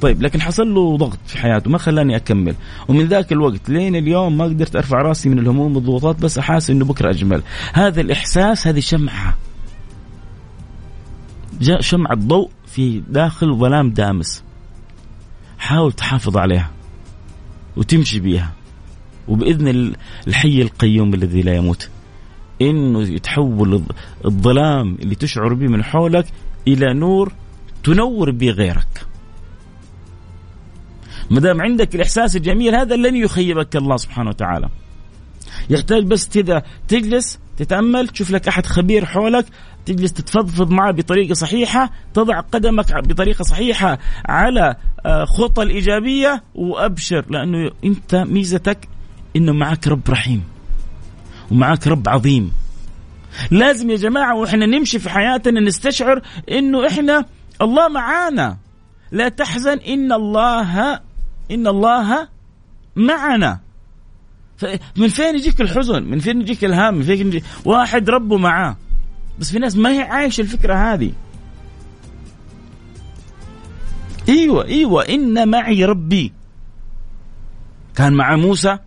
طيب 0.00 0.22
لكن 0.22 0.40
حصل 0.40 0.74
له 0.74 0.96
ضغط 0.96 1.18
في 1.26 1.38
حياته 1.38 1.70
ما 1.70 1.78
خلاني 1.78 2.16
أكمل. 2.16 2.54
ومن 2.88 3.04
ذاك 3.04 3.32
الوقت 3.32 3.68
لين 3.68 3.96
اليوم 3.96 4.36
ما 4.36 4.44
قدرت 4.44 4.76
أرفع 4.76 5.02
رأسي 5.02 5.28
من 5.28 5.38
الهموم 5.38 5.76
والضغوطات 5.76 6.20
بس 6.20 6.38
أحاس 6.38 6.70
إنه 6.70 6.84
بكرة 6.84 7.10
أجمل. 7.10 7.42
هذا 7.72 8.00
الإحساس 8.00 8.66
هذه 8.66 8.80
شمعة. 8.80 9.36
جاء 11.60 11.80
شمعة 11.80 12.14
ضوء 12.14 12.50
في 12.66 13.02
داخل 13.08 13.56
ظلام 13.56 13.90
دامس. 13.90 14.42
حاول 15.58 15.92
تحافظ 15.92 16.36
عليها 16.36 16.70
وتمشي 17.76 18.20
بيها. 18.20 18.52
وبإذن 19.28 19.94
الحي 20.26 20.62
القيوم 20.62 21.14
الذي 21.14 21.42
لا 21.42 21.54
يموت. 21.56 21.90
إنه 22.62 23.02
يتحول 23.02 23.82
الظلام 24.24 24.94
اللي 25.02 25.14
تشعر 25.14 25.54
به 25.54 25.66
من 25.66 25.84
حولك 25.84 26.26
إلى 26.68 26.94
نور 26.94 27.32
تنور 27.84 28.30
به 28.30 28.50
غيرك. 28.50 29.06
ما 31.30 31.40
دام 31.40 31.60
عندك 31.60 31.94
الإحساس 31.94 32.36
الجميل 32.36 32.74
هذا 32.74 32.96
لن 32.96 33.16
يخيبك 33.16 33.76
الله 33.76 33.96
سبحانه 33.96 34.30
وتعالى. 34.30 34.68
يحتاج 35.70 36.04
بس 36.04 36.28
كذا 36.28 36.62
تجلس 36.88 37.38
تتأمل 37.56 38.08
تشوف 38.08 38.30
لك 38.30 38.48
أحد 38.48 38.66
خبير 38.66 39.04
حولك 39.04 39.46
تجلس 39.86 40.12
تتفضفض 40.12 40.70
معه 40.70 40.92
بطريقة 40.92 41.34
صحيحة 41.34 41.90
تضع 42.14 42.40
قدمك 42.40 43.08
بطريقة 43.08 43.42
صحيحة 43.42 43.98
على 44.28 44.76
آه، 45.06 45.24
خطى 45.24 45.62
الإيجابية 45.62 46.42
وأبشر 46.54 47.24
لأنه 47.30 47.70
أنت 47.84 48.14
ميزتك 48.14 48.88
إنه 49.36 49.52
معك 49.52 49.88
رب 49.88 50.02
رحيم. 50.08 50.42
ومعاك 51.50 51.86
رب 51.86 52.08
عظيم. 52.08 52.52
لازم 53.50 53.90
يا 53.90 53.96
جماعة 53.96 54.34
وإحنا 54.34 54.66
نمشي 54.66 54.98
في 54.98 55.10
حياتنا 55.10 55.60
نستشعر 55.60 56.22
إنه 56.50 56.86
إحنا 56.86 57.24
الله 57.62 57.88
معانا. 57.88 58.56
لا 59.12 59.28
تحزن 59.28 59.78
إن 59.78 60.12
الله 60.12 61.00
إن 61.50 61.66
الله 61.66 62.28
معنا. 62.96 63.60
من 64.96 65.08
فين 65.08 65.34
يجيك 65.34 65.60
الحزن؟ 65.60 66.02
من 66.02 66.18
فين 66.18 66.40
يجيك 66.40 66.64
الهام؟ 66.64 66.94
من 66.94 67.02
فين 67.02 67.26
يجيك 67.26 67.44
واحد 67.64 68.10
ربه 68.10 68.36
معاه. 68.36 68.76
بس 69.38 69.50
في 69.50 69.58
ناس 69.58 69.76
ما 69.76 69.90
هي 69.90 70.02
عايشة 70.02 70.40
الفكرة 70.40 70.74
هذه. 70.74 71.12
إيوه 74.28 74.64
إيوه 74.64 75.02
إن 75.02 75.48
معي 75.48 75.84
ربي. 75.84 76.32
كان 77.94 78.12
مع 78.12 78.36
موسى. 78.36 78.78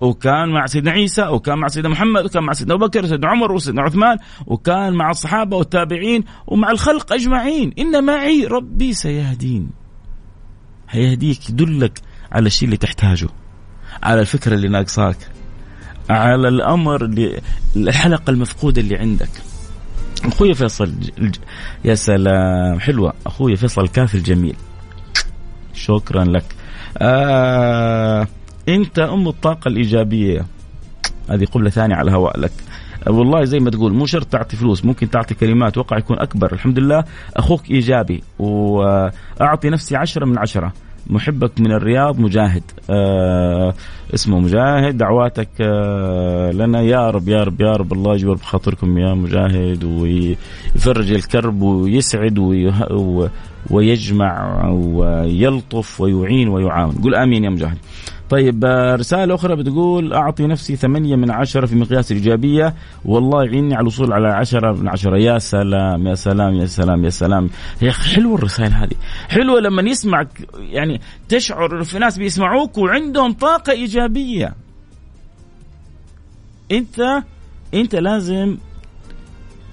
وكان 0.00 0.48
مع 0.48 0.66
سيدنا 0.66 0.90
عيسى 0.90 1.22
وكان 1.22 1.58
مع 1.58 1.68
سيدنا 1.68 1.88
محمد 1.88 2.24
وكان 2.24 2.42
مع 2.42 2.52
سيدنا 2.52 2.74
أبو 2.74 2.86
بكر 2.86 3.04
وسيدنا 3.04 3.28
عمر 3.28 3.52
وسيدنا 3.52 3.82
عثمان 3.82 4.16
وكان 4.46 4.92
مع 4.92 5.10
الصحابة 5.10 5.56
والتابعين 5.56 6.24
ومع 6.46 6.70
الخلق 6.70 7.12
أجمعين. 7.12 7.72
إن 7.78 8.04
معي 8.04 8.46
ربي 8.46 8.92
سيهدين. 8.92 9.70
هيهديك 10.90 11.50
يدلك 11.50 12.00
على 12.32 12.46
الشيء 12.46 12.66
اللي 12.66 12.76
تحتاجه 12.76 13.28
على 14.02 14.20
الفكرة 14.20 14.54
اللي 14.54 14.68
ناقصاك 14.68 15.16
على 16.10 16.48
الأمر 16.48 17.04
اللي 17.04 17.40
الحلقة 17.76 18.30
المفقودة 18.30 18.80
اللي 18.80 18.96
عندك. 18.96 19.30
أخوي 20.24 20.54
فيصل 20.54 20.92
يا 21.84 21.94
سلام. 21.94 22.80
حلوة. 22.80 23.12
أخوي 23.26 23.56
فيصل 23.56 23.82
الكافي 23.82 24.14
الجميل. 24.14 24.56
شكرا 25.74 26.24
لك. 26.24 26.44
آه 26.98 28.26
انت 28.68 28.98
ام 28.98 29.28
الطاقة 29.28 29.68
الإيجابية. 29.68 30.46
هذه 31.30 31.44
قبله 31.44 31.70
ثانية 31.70 31.94
على 31.94 32.10
الهواء 32.10 32.40
لك. 32.40 32.52
والله 33.06 33.44
زي 33.44 33.58
ما 33.58 33.70
تقول 33.70 33.92
مو 33.92 34.06
شرط 34.06 34.26
تعطي 34.26 34.56
فلوس 34.56 34.84
ممكن 34.84 35.10
تعطي 35.10 35.34
كلمات 35.34 35.78
وقع 35.78 35.98
يكون 35.98 36.18
أكبر. 36.18 36.52
الحمد 36.52 36.78
لله 36.78 37.04
أخوك 37.36 37.70
إيجابي 37.70 38.22
وأعطي 38.38 39.70
نفسي 39.70 39.96
عشرة 39.96 40.24
من 40.26 40.38
عشرة. 40.38 40.72
محبك 41.06 41.60
من 41.60 41.72
الرياض 41.72 42.18
مجاهد. 42.18 42.62
آه 42.90 43.74
اسمه 44.14 44.40
مجاهد 44.40 44.96
دعواتك 44.96 45.48
آه 45.60 46.50
لنا. 46.50 46.80
يا 46.80 47.10
رب 47.10 47.28
يا 47.28 47.42
رب 47.42 47.60
يا 47.60 47.72
رب 47.72 47.92
الله 47.92 48.14
يجبر 48.14 48.34
بخاطركم 48.34 48.98
يا 48.98 49.14
مجاهد 49.14 49.84
ويفرج 49.84 51.12
الكرب 51.12 51.62
ويسعد 51.62 52.38
ويجمع 53.70 54.68
ويلطف 54.68 56.00
ويعين 56.00 56.48
ويعاون. 56.48 56.92
قل 56.92 57.14
آمين 57.14 57.44
يا 57.44 57.50
مجاهد. 57.50 57.78
طيب 58.30 58.64
آه، 58.64 58.94
رسالة 58.94 59.34
أخرى 59.34 59.56
بتقول 59.56 60.12
أعطي 60.12 60.46
نفسي 60.46 60.76
ثمانية 60.76 61.16
من 61.16 61.30
عشرة 61.30 61.66
في 61.66 61.74
مقياس 61.74 62.12
الإيجابية. 62.12 62.74
والله 63.04 63.44
يعيني 63.44 63.74
على 63.74 63.82
الوصول 63.82 64.12
على 64.12 64.28
عشرة 64.28 64.72
من 64.72 64.88
عشرة. 64.88 65.16
يا 65.16 65.38
سلام 65.38 66.06
يا 66.06 66.14
سلام 66.14 66.54
يا 66.54 66.66
سلام 66.66 67.04
يا 67.04 67.10
سلام. 67.10 67.50
يا 67.82 67.90
أخي 67.90 68.14
حلوة 68.14 68.34
الرسائل 68.34 68.72
هذه. 68.72 68.94
حلوة 69.28 69.60
لما 69.60 69.82
يسمعك 69.82 70.28
يعني 70.58 71.00
تشعر 71.28 71.84
في 71.84 71.98
ناس 71.98 72.18
بيسمعوك 72.18 72.78
وعندهم 72.78 73.32
طاقة 73.32 73.72
إيجابية. 73.72 74.54
أنت 76.72 77.22
أنت 77.74 77.94
لازم 77.94 78.56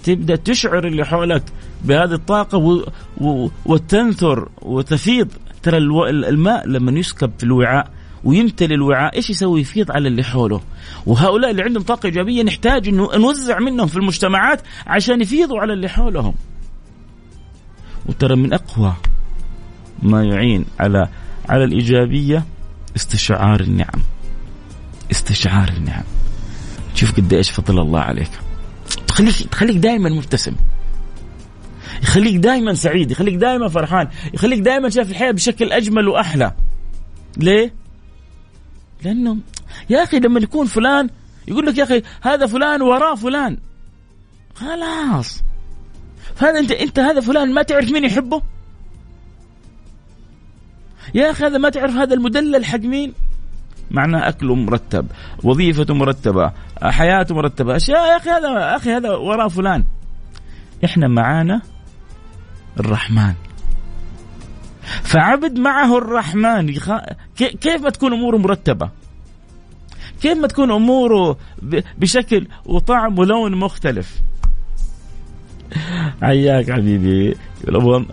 تبدأ 0.04 0.36
تشعر 0.36 0.88
اللي 0.88 1.06
حولك 1.06 1.44
بهذه 1.84 2.14
الطاقة 2.14 2.58
و... 2.58 2.86
و... 3.22 3.50
وتنثر 3.66 4.50
وتفيض. 4.62 5.28
ترى 5.64 5.78
الماء 5.78 6.68
لما 6.68 7.00
يسكب 7.00 7.32
في 7.38 7.44
الوعاء 7.44 7.88
ويمتلي 8.24 8.76
الوعاء. 8.76 9.16
إيش 9.16 9.30
يسوي 9.30 9.62
يفيض 9.62 9.92
على 9.92 10.08
اللي 10.08 10.24
حوله؟ 10.24 10.62
وهؤلاء 11.06 11.52
اللي 11.52 11.64
عندهم 11.64 11.84
طاقة 11.84 12.06
إيجابية 12.06 12.44
نحتاج 12.44 12.88
إنه 12.88 13.10
نوزع 13.16 13.60
منهم 13.60 13.88
في 13.88 13.98
المجتمعات 13.98 14.62
عشان 14.88 15.22
يفيضوا 15.22 15.60
على 15.60 15.74
اللي 15.74 15.90
حولهم. 15.90 16.34
وترى 18.06 18.36
من 18.36 18.54
أقوى 18.54 18.94
ما 20.04 20.24
يعين 20.24 20.66
على 20.80 21.10
على 21.50 21.64
الإيجابية 21.64 22.44
استشعار 22.96 23.62
النعم. 23.62 24.02
استشعار 25.12 25.70
النعم. 25.78 26.04
تشوف 26.96 27.16
قد 27.16 27.34
إيش 27.34 27.52
فضل 27.52 27.80
الله 27.80 28.00
عليك. 28.00 28.32
تخليك 29.08 29.36
تخليك 29.36 29.78
دائما 29.78 30.10
مبتسم. 30.10 30.56
يخليك 32.04 32.36
دائما 32.36 32.74
سعيد 32.74 33.12
يخليك 33.12 33.36
دائما 33.36 33.70
فرحان 33.70 34.08
يخليك 34.34 34.60
دائما 34.60 34.90
شايف 34.90 35.12
الحياة 35.12 35.32
بشكل 35.32 35.72
أجمل 35.72 36.08
وأحلى. 36.08 36.52
ليه؟ 37.38 37.83
لأنه 39.04 39.38
يا 39.90 40.04
أخي 40.04 40.20
لما 40.20 40.40
يكون 40.40 40.66
فلان 40.66 41.10
يقول 41.48 41.66
لك 41.66 41.78
يا 41.78 41.84
أخي 41.84 42.02
هذا 42.22 42.46
فلان 42.48 42.82
وراه 42.82 43.16
فلان. 43.16 43.58
خلاص. 44.56 45.44
هذا 46.38 46.60
أنت 46.60 46.72
أنت 46.72 47.00
هذا 47.00 47.22
فلان 47.22 47.54
ما 47.54 47.62
تعرف 47.62 47.92
مين 47.92 48.06
يحبه؟ 48.06 48.42
يا 51.16 51.32
أخي 51.32 51.46
هذا 51.46 51.58
ما 51.58 51.70
تعرف 51.70 51.96
هذا 51.96 52.14
المدلل 52.14 52.66
حق 52.66 52.80
مين؟ 52.80 53.14
معناه 53.92 54.30
اكله 54.30 54.56
مرتب 54.56 55.08
وظيفته 55.44 55.94
مرتبة 55.94 56.52
حياته 56.82 57.36
مرتبة. 57.36 57.76
أشياء 57.76 58.12
يا 58.12 58.18
أخي 58.18 58.30
هذا 58.30 58.76
أخي 58.76 58.92
هذا 58.92 59.12
وراه 59.12 59.48
فلان. 59.48 59.84
إحنا 60.86 61.08
معانا 61.08 61.62
الرحمن. 62.80 63.34
فعبد 65.04 65.60
معه 65.60 65.98
الرحمن. 65.98 66.70
كيف 67.38 67.82
ما 67.82 67.90
تكون 67.90 68.14
أموره 68.14 68.38
مرتبة؟ 68.38 68.90
كيف 70.22 70.38
ما 70.38 70.48
تكون 70.48 70.72
اموره 70.72 71.38
بشكل 71.98 72.48
وطعم 72.66 73.20
ولون 73.20 73.56
مختلف؟ 73.56 74.22
حياك 76.22 76.72
حبيبي 76.72 77.36
أبغى 77.68 78.06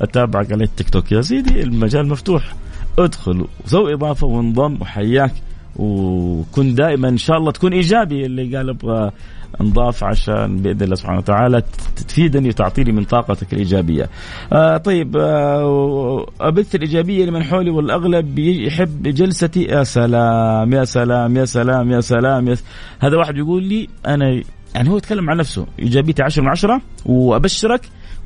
أتابعك 0.00 0.52
على 0.52 0.64
التيك 0.64 0.90
توك. 0.90 1.12
يا 1.12 1.20
سيدي 1.20 1.62
المجال 1.62 2.08
مفتوح. 2.08 2.54
ادخل 2.98 3.46
وسوي 3.64 3.94
إضافة 3.94 4.26
وانضم 4.26 4.78
وحياك. 4.80 5.32
وكن 5.76 6.74
دائما 6.74 7.08
إن 7.08 7.16
شاء 7.16 7.36
الله 7.36 7.52
تكون 7.52 7.72
إيجابي 7.72 8.26
اللي 8.26 8.56
قال 8.56 8.68
أبغى 8.68 9.10
انضاف 9.60 10.04
عشان 10.04 10.56
بإذن 10.56 10.82
الله 10.82 10.94
سبحانه 10.94 11.18
وتعالى 11.18 11.62
تفيدني 12.08 12.48
وتعطيني 12.48 12.92
من 12.92 13.04
طاقتك 13.04 13.52
الإيجابية. 13.52 14.08
آه 14.52 14.76
طيب 14.76 15.16
آه 15.16 16.26
أبث 16.40 16.74
الإيجابية 16.74 17.24
لمن 17.24 17.42
حولي 17.44 17.70
والأغلب 17.70 18.38
يحب 18.38 19.02
جلستي. 19.02 19.62
يا 19.62 19.84
سلام 19.84 20.72
يا 20.72 20.84
سلام 20.84 21.36
يا 21.36 21.44
سلام 21.44 21.90
يا 21.90 22.00
سلام 22.00 22.48
يا 22.48 22.54
س... 22.54 22.64
هذا 23.00 23.16
واحد 23.16 23.36
يقول 23.36 23.62
لي 23.62 23.88
أنا 24.06 24.42
يعني 24.74 24.90
هو 24.90 24.96
يتكلم 24.96 25.30
عن 25.30 25.36
نفسه 25.36 25.66
إيجابيتي 25.78 26.22
10 26.22 26.42
من 26.42 26.48
10 26.48 26.80
وأبشرك 27.06 27.80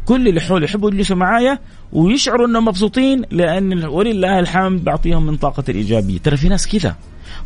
كل 0.04 0.28
اللي 0.28 0.40
حولي 0.40 0.64
يحبوا 0.64 0.90
يجلسوا 0.90 1.16
معايا 1.16 1.58
ويشعروا 1.92 2.46
إنهم 2.46 2.64
مبسوطين 2.64 3.22
لأن 3.30 3.84
ولله 3.84 4.38
الحمد 4.38 4.84
بعطيهم 4.84 5.26
من 5.26 5.36
طاقه 5.36 5.64
الإيجابية، 5.68 6.18
ترى 6.18 6.36
في 6.36 6.48
ناس 6.48 6.68
كذا. 6.68 6.96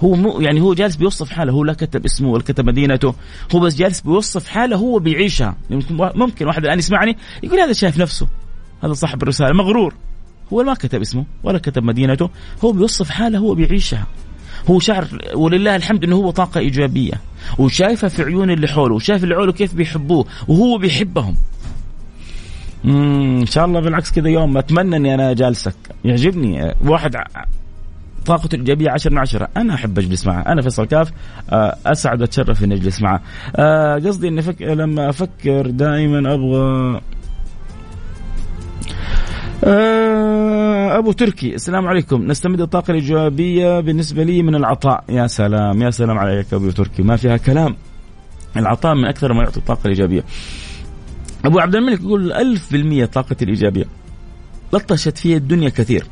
هو 0.04 0.14
مو 0.14 0.40
يعني 0.40 0.60
هو 0.60 0.74
جالس 0.74 0.96
بيوصف 0.96 1.30
حاله 1.30 1.52
هو 1.52 1.64
لا 1.64 1.72
كتب 1.72 2.04
اسمه 2.04 2.28
ولا 2.28 2.42
كتب 2.42 2.66
مدينته 2.66 3.14
هو 3.54 3.60
بس 3.60 3.76
جالس 3.76 4.00
بيوصف 4.00 4.48
حاله 4.48 4.76
هو 4.76 4.98
بيعيشها 4.98 5.56
ممكن 6.00 6.46
واحد 6.46 6.64
الآن 6.64 6.78
يسمعني 6.78 7.16
يقول 7.42 7.60
هذا 7.60 7.72
شايف 7.72 7.98
نفسه 7.98 8.28
هذا 8.84 8.92
صاحب 8.92 9.22
الرسالة 9.22 9.52
مغرور. 9.52 9.94
هو 10.52 10.62
ما 10.62 10.74
كتب 10.74 11.00
اسمه 11.00 11.24
ولا 11.44 11.58
كتب 11.58 11.82
مدينته 11.82 12.30
هو 12.64 12.72
بيوصف 12.72 13.10
حاله 13.10 13.38
هو 13.38 13.54
بيعيشها 13.54 14.06
هو 14.70 14.78
شعر 14.78 15.06
ولله 15.34 15.76
الحمد 15.76 16.04
إنه 16.04 16.16
هو 16.16 16.30
طاقة 16.30 16.58
إيجابية 16.58 17.20
وشايفها 17.58 18.08
في 18.08 18.22
عيون 18.22 18.50
اللي 18.50 18.68
حوله 18.68 18.94
وشايف 18.94 19.24
اللي 19.24 19.34
حوله 19.34 19.52
كيف 19.52 19.74
بيحبوه 19.74 20.26
وهو 20.48 20.78
بيحبهم. 20.78 21.36
إن 22.84 23.46
شاء 23.46 23.64
الله 23.64 23.80
بالعكس 23.80 24.12
كذا 24.12 24.28
يوم 24.28 24.58
أتمنى 24.58 24.96
إني 24.96 25.14
أنا 25.14 25.32
جالسك. 25.32 25.74
يعجبني 26.04 26.74
واحد 26.84 27.16
طاقته 28.26 28.54
الايجابيه 28.54 28.90
10 28.90 29.11
من 29.11 29.18
10 29.18 29.48
أنا 29.56 29.74
أحب 29.74 29.98
أجلس 29.98 30.26
معه. 30.26 30.40
أنا 30.40 30.62
فيصل 30.62 30.85
كاف 30.85 31.12
آه، 31.50 31.76
أسعد 31.87 32.20
وأتشرف 32.20 32.64
إني 32.64 32.74
أجلس 32.74 33.02
معه. 33.02 33.20
آه، 33.56 33.94
قصدي 33.94 34.28
إني 34.28 34.42
فك... 34.42 34.62
لما 34.62 35.08
أفكر 35.08 35.66
دائما 35.66 36.35
أبغى 36.35 37.00
آه، 39.64 40.98
أبو 40.98 41.12
تركي. 41.12 41.54
السلام 41.54 41.87
عليكم. 41.87 42.26
نستمد 42.26 42.61
الطاقة 42.61 42.90
الإيجابية 42.90 43.80
بالنسبة 43.80 44.22
لي 44.22 44.42
من 44.42 44.54
العطاء. 44.54 45.04
يا 45.08 45.26
سلام 45.26 45.82
يا 45.82 45.90
سلام 45.90 46.18
عليك 46.18 46.54
أبو 46.54 46.70
تركي. 46.70 47.02
ما 47.02 47.16
فيها 47.16 47.37
كلام. 47.37 47.76
العطاء 48.56 48.94
من 48.94 49.04
أكثر 49.04 49.32
ما 49.32 49.42
يعطي 49.42 49.56
الطاقة 49.56 49.80
الإيجابية. 49.85 50.24
أبو 51.44 51.58
عبد 51.58 51.76
الملك 51.76 52.00
يقول 52.00 52.32
ألف 52.32 52.72
بالمية 52.72 53.04
طاقتي 53.04 53.44
الإيجابية. 53.44 53.85
لطشت 54.72 55.18
فيها 55.18 55.37
الدنيا 55.37 55.68
كثير. 55.68 56.06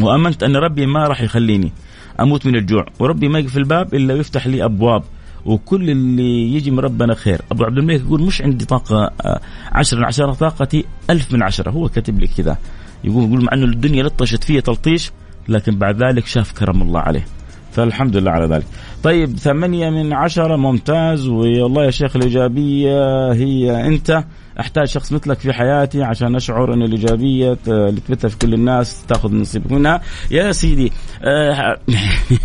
وأمنت 0.00 0.42
أن 0.42 0.56
ربي 0.56 0.86
ما 0.86 1.08
راح 1.08 1.20
يخليني 1.22 1.72
أموت 2.20 2.46
من 2.46 2.56
الجوع 2.56 2.86
وربي 2.98 3.28
ما 3.28 3.38
يقفل 3.38 3.58
الباب 3.58 3.94
إلا 3.94 4.14
ويفتح 4.14 4.46
لي 4.46 4.64
أبواب 4.64 5.02
وكل 5.46 5.90
اللي 5.90 6.54
يجي 6.54 6.70
من 6.70 6.78
ربنا 6.78 7.14
خير. 7.14 7.40
أبو 7.50 7.64
عبد 7.64 7.78
الملك 7.78 8.00
يقول 8.00 8.22
مش 8.22 8.42
عندي 8.42 8.64
طاقة 8.64 9.10
آه، 9.24 9.40
عشرة 9.72 9.98
من 9.98 10.04
عشرة 10.04 10.32
طاقتي 10.32 10.84
ألف 11.10 11.32
من 11.32 11.42
عشرة. 11.42 11.70
هو 11.70 11.88
كاتب 11.88 12.18
لي 12.18 12.26
كذا. 12.26 12.58
يقول 13.04 13.24
يقول 13.24 13.44
مع 13.44 13.52
أنه 13.52 13.64
الدنيا 13.64 14.02
لطشت 14.02 14.44
فيه 14.44 14.60
تلطيش 14.60 15.10
لكن 15.48 15.76
بعد 15.78 16.02
ذلك 16.02 16.26
شاف 16.26 16.52
كرم 16.52 16.82
الله 16.82 17.00
عليه. 17.00 17.26
فالحمد 17.72 18.16
لله 18.16 18.30
على 18.30 18.46
ذلك. 18.46 18.66
طيب 19.02 19.36
ثمانية 19.36 19.90
من 19.90 20.12
عشرة 20.12 20.56
ممتاز. 20.56 21.28
والله 21.28 21.84
يا 21.84 21.90
شيخ 21.90 22.16
الإيجابية 22.16 23.32
هي 23.32 23.86
أنت. 23.86 24.24
أحتاج 24.60 24.86
شخص 24.86 25.12
مثلك 25.12 25.38
في 25.38 25.52
حياتي 25.52 26.02
عشان 26.02 26.36
أشعر 26.36 26.74
أن 26.74 26.82
الإيجابية 26.82 27.58
اللي 27.66 28.00
تبثها 28.00 28.28
في 28.28 28.38
كل 28.38 28.54
الناس 28.54 29.06
تأخذ 29.06 29.34
نصيبك 29.34 29.72
منها. 29.72 30.00
يا 30.30 30.52
سيدي 30.52 30.92
آه 31.22 31.80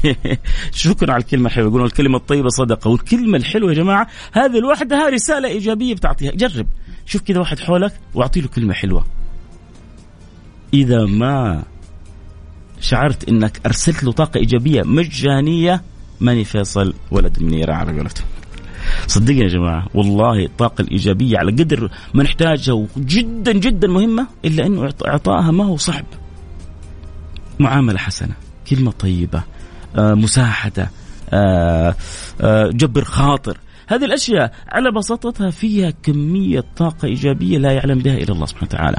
شكرا 0.71 1.13
على 1.13 1.21
الكلمة 1.21 1.47
الحلوة. 1.47 1.67
يقولون 1.67 1.85
الكلمة 1.85 2.17
الطيبة 2.17 2.49
صدقة 2.49 2.89
والكلمة 2.89 3.37
الحلوة 3.37 3.69
يا 3.69 3.75
جماعة 3.75 4.07
هذه 4.33 4.59
لوحدها 4.59 5.09
رسالة 5.09 5.47
إيجابية 5.47 5.95
بتعطيها. 5.95 6.31
جرب 6.31 6.67
شوف 7.05 7.21
كذا 7.21 7.39
واحد 7.39 7.59
حولك 7.59 7.93
واعطي 8.13 8.41
له 8.41 8.47
كلمة 8.47 8.73
حلوة. 8.73 9.05
إذا 10.73 11.05
ما 11.05 11.63
شعرت 12.79 13.29
إنك 13.29 13.61
أرسلت 13.65 14.03
له 14.03 14.11
طاقة 14.11 14.37
إيجابية 14.37 14.81
مجانية 14.81 15.81
ماني 16.19 16.43
فيصل 16.43 16.93
ولد 17.11 17.37
المنيره 17.37 17.73
على 17.73 17.97
قولتهم. 17.97 18.36
صدقني 19.07 19.39
يا 19.39 19.47
جماعة 19.47 19.87
والله 19.93 20.45
الطاقة 20.45 20.81
الإيجابية 20.81 21.37
على 21.37 21.51
قدر 21.51 21.91
ما 22.13 22.23
نحتاجها 22.23 22.87
جدا 22.97 23.51
جدا 23.51 23.87
مهمة 23.87 24.27
إلا 24.45 24.65
أنه 24.65 24.89
اعطائها 25.07 25.51
ما 25.51 25.65
هو 25.65 25.77
صعب. 25.77 26.05
معاملة 27.59 27.97
حسنة 27.97 28.33
كلمة 28.69 28.91
طيبة 28.91 29.43
آه 29.95 30.13
مساعده 30.13 30.91
آه 31.29 31.95
آه 32.41 32.69
جبر 32.69 33.03
خاطر. 33.03 33.57
هذه 33.87 34.05
الأشياء 34.05 34.53
على 34.69 34.91
بساطتها 34.91 35.49
فيها 35.49 35.89
كمية 36.03 36.63
طاقة 36.77 37.05
إيجابية 37.05 37.57
لا 37.57 37.71
يعلم 37.71 37.99
بها 37.99 38.17
إلا 38.17 38.33
الله 38.33 38.45
سبحانه 38.45 38.69
وتعالى. 38.71 38.97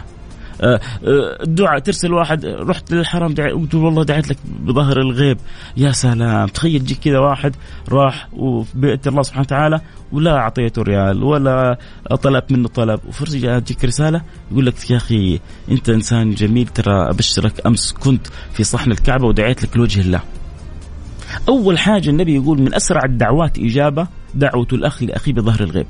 الدعاء 0.62 1.76
آه، 1.76 1.78
ترسل 1.78 2.12
واحد 2.12 2.46
رحت 2.46 2.92
للحرم 2.92 3.34
قلت 3.34 3.74
والله 3.74 4.04
دعيت 4.04 4.28
لك 4.28 4.36
بظهر 4.60 5.00
الغيب 5.00 5.38
يا 5.76 5.92
سلام 5.92 6.46
تخيل 6.46 6.74
يجيك 6.74 6.98
كذا 6.98 7.18
واحد 7.18 7.56
راح 7.88 8.28
وبيت 8.32 9.08
الله 9.08 9.22
سبحانه 9.22 9.42
وتعالى 9.42 9.80
ولا 10.12 10.36
أعطيته 10.36 10.82
ريال 10.82 11.22
ولا 11.22 11.78
طلب 12.22 12.42
منه 12.50 12.68
طلب 12.68 13.00
وفرجة 13.08 13.58
تجيك 13.58 13.84
رسالة 13.84 14.22
يقول 14.52 14.66
لك 14.66 14.90
يا 14.90 14.96
أخي 14.96 15.40
أنت 15.70 15.88
إنسان 15.88 16.34
جميل 16.34 16.66
ترى 16.66 17.10
أبشرك 17.10 17.66
أمس 17.66 17.92
كنت 17.92 18.26
في 18.52 18.64
صحن 18.64 18.92
الكعبة 18.92 19.26
ودعيت 19.26 19.62
لك 19.62 19.76
لوجه 19.76 20.00
الله. 20.00 20.20
أول 21.48 21.78
حاجة 21.78 22.10
النبي 22.10 22.34
يقول 22.34 22.60
من 22.60 22.74
أسرع 22.74 23.04
الدعوات 23.04 23.58
إجابة 23.58 24.06
دعوة 24.34 24.66
الأخ 24.72 25.02
لاخيه 25.02 25.32
بظهر 25.32 25.60
الغيب. 25.60 25.86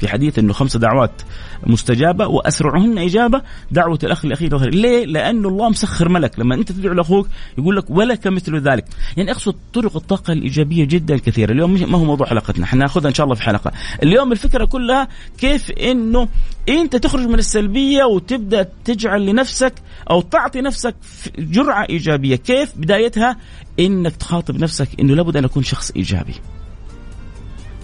في 0.00 0.08
حديث 0.08 0.38
إنه 0.38 0.52
خمس 0.52 0.76
دعوات 0.76 1.22
مستجابة 1.66 2.26
وأسرعهن 2.26 2.98
إجابة 2.98 3.42
دعوة 3.70 3.98
الأخ 4.04 4.24
لأخيه 4.24 4.48
ظهر 4.48 4.68
ليه؟ 4.70 5.04
لأنه 5.04 5.48
الله 5.48 5.68
مسخر 5.68 6.08
ملك. 6.08 6.38
لما 6.38 6.54
أنت 6.54 6.72
تدعو 6.72 6.94
لأخوك 6.94 7.28
يقول 7.58 7.76
لك 7.76 7.90
ولك 7.90 8.26
مثل 8.26 8.56
ذلك. 8.56 8.84
يعني 9.16 9.30
أقصد 9.30 9.54
طرق 9.72 9.96
الطاقة 9.96 10.32
الإيجابية 10.32 10.84
جدا 10.84 11.16
كثيرة. 11.16 11.52
اليوم 11.52 11.72
ما 11.72 11.98
هو 11.98 12.04
موضوع 12.04 12.26
حلقتنا. 12.26 12.66
حناخذها 12.66 13.08
إن 13.08 13.14
شاء 13.14 13.24
الله 13.24 13.34
في 13.34 13.42
حلقة. 13.42 13.72
اليوم 14.02 14.32
الفكرة 14.32 14.64
كلها 14.64 15.08
كيف 15.38 15.70
إنه 15.70 16.28
أنت 16.68 16.96
تخرج 16.96 17.26
من 17.26 17.38
السلبية 17.38 18.04
وتبدأ 18.04 18.68
تجعل 18.84 19.26
لنفسك 19.26 19.74
أو 20.10 20.20
تعطي 20.20 20.60
نفسك 20.60 20.94
جرعة 21.38 21.86
إيجابية. 21.90 22.36
كيف؟ 22.36 22.72
بدايتها 22.76 23.36
إنك 23.80 24.16
تخاطب 24.16 24.56
نفسك 24.56 24.88
إنه 25.00 25.14
لابد 25.14 25.36
أن 25.36 25.44
أكون 25.44 25.62
شخص 25.62 25.90
إيجابي. 25.90 26.34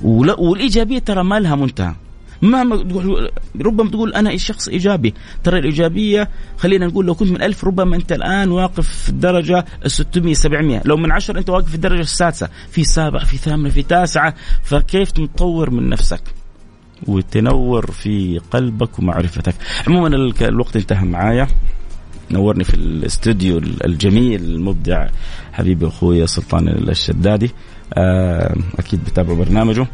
والإيجابية 0.02 0.98
ترى 0.98 1.24
ما 1.24 1.40
لها 1.40 1.54
منتهى. 1.56 1.94
مهما 2.42 2.76
تقول 2.76 3.30
ربما 3.62 3.90
تقول 3.90 4.14
أنا 4.14 4.36
شخص 4.36 4.68
إيجابي. 4.68 5.14
ترى 5.44 5.58
الإيجابية 5.58 6.28
خلينا 6.58 6.86
نقول 6.86 7.06
لو 7.06 7.14
كنت 7.14 7.30
من 7.30 7.42
ألف 7.42 7.64
ربما 7.64 7.96
أنت 7.96 8.12
الآن 8.12 8.50
واقف 8.50 8.88
في 8.88 9.08
الدرجة 9.08 9.64
ال 9.84 9.90
600 9.90 10.34
700 10.34 10.82
لو 10.84 10.96
من 10.96 11.12
عشر 11.12 11.38
أنت 11.38 11.50
واقف 11.50 11.68
في 11.68 11.74
الدرجة 11.74 12.00
السادسة. 12.00 12.48
في 12.70 12.84
سابعه 12.84 13.24
في 13.24 13.36
ثامنة 13.36 13.68
في 13.68 13.82
تاسعة. 13.82 14.34
فكيف 14.62 15.10
تطور 15.10 15.70
من 15.70 15.88
نفسك؟ 15.88 16.20
وتنور 17.06 17.90
في 17.90 18.40
قلبك 18.50 18.98
ومعرفتك. 18.98 19.54
عموما 19.88 20.32
الوقت 20.40 20.76
انتهى 20.76 21.06
معايا. 21.06 21.46
نورني 22.30 22.64
في 22.64 22.74
الاستوديو 22.74 23.58
الجميل 23.58 24.44
المبدع 24.44 25.08
حبيبي 25.52 25.86
أخوي 25.86 26.26
سلطان 26.26 26.68
الشدادي. 26.68 27.50
آه، 27.94 28.56
أكيد 28.78 29.04
بتابعوا 29.04 29.36
برنامجه. 29.36 29.86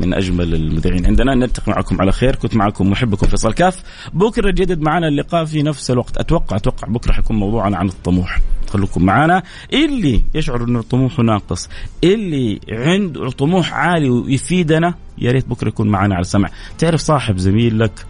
من 0.00 0.14
أجمل 0.14 0.54
المذيعين 0.54 1.06
عندنا. 1.06 1.34
نلتقي 1.34 1.72
معكم 1.72 2.00
على 2.00 2.12
خير. 2.12 2.36
كنت 2.36 2.56
معكم 2.56 2.90
محبكم 2.90 3.26
فيصل 3.26 3.52
كاف. 3.52 3.82
بكره 4.14 4.50
جدد 4.50 4.80
معنا 4.80 5.08
اللقاء 5.08 5.44
في 5.44 5.62
نفس 5.62 5.90
الوقت. 5.90 6.18
أتوقع 6.18 6.56
أتوقع 6.56 6.88
بكره 6.88 7.12
حيكون 7.12 7.36
موضوعنا 7.36 7.76
عن 7.76 7.88
الطموح. 7.88 8.40
خلوكم 8.68 9.04
معنا. 9.04 9.42
اللي 9.72 10.22
يشعر 10.34 10.64
إنه 10.64 10.82
طموحه 10.82 11.22
ناقص 11.22 11.68
اللي 12.04 12.60
عنده 12.68 13.30
طموح 13.30 13.74
عالي 13.74 14.10
ويفيدنا 14.10 14.94
يا 15.18 15.32
ريت 15.32 15.48
بكره 15.48 15.68
يكون 15.68 15.88
معنا 15.88 16.14
على 16.14 16.22
السمع. 16.22 16.48
تعرف 16.78 17.00
صاحب 17.00 17.38
زميل 17.38 17.78
لك 17.78 18.06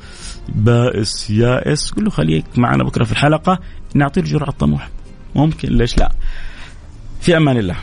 بائس 0.48 1.30
يائس؟ 1.30 1.90
قل 1.90 2.04
له 2.04 2.10
خليك 2.10 2.44
معنا 2.56 2.84
بكرة 2.84 3.04
في 3.04 3.12
الحلقة. 3.12 3.58
نعطيه 3.94 4.20
جرعه 4.20 4.50
طموح 4.50 4.88
ممكن 5.34 5.68
ليش 5.68 5.98
لا؟ 5.98 6.12
في 7.20 7.36
أمان 7.36 7.56
الله. 7.56 7.76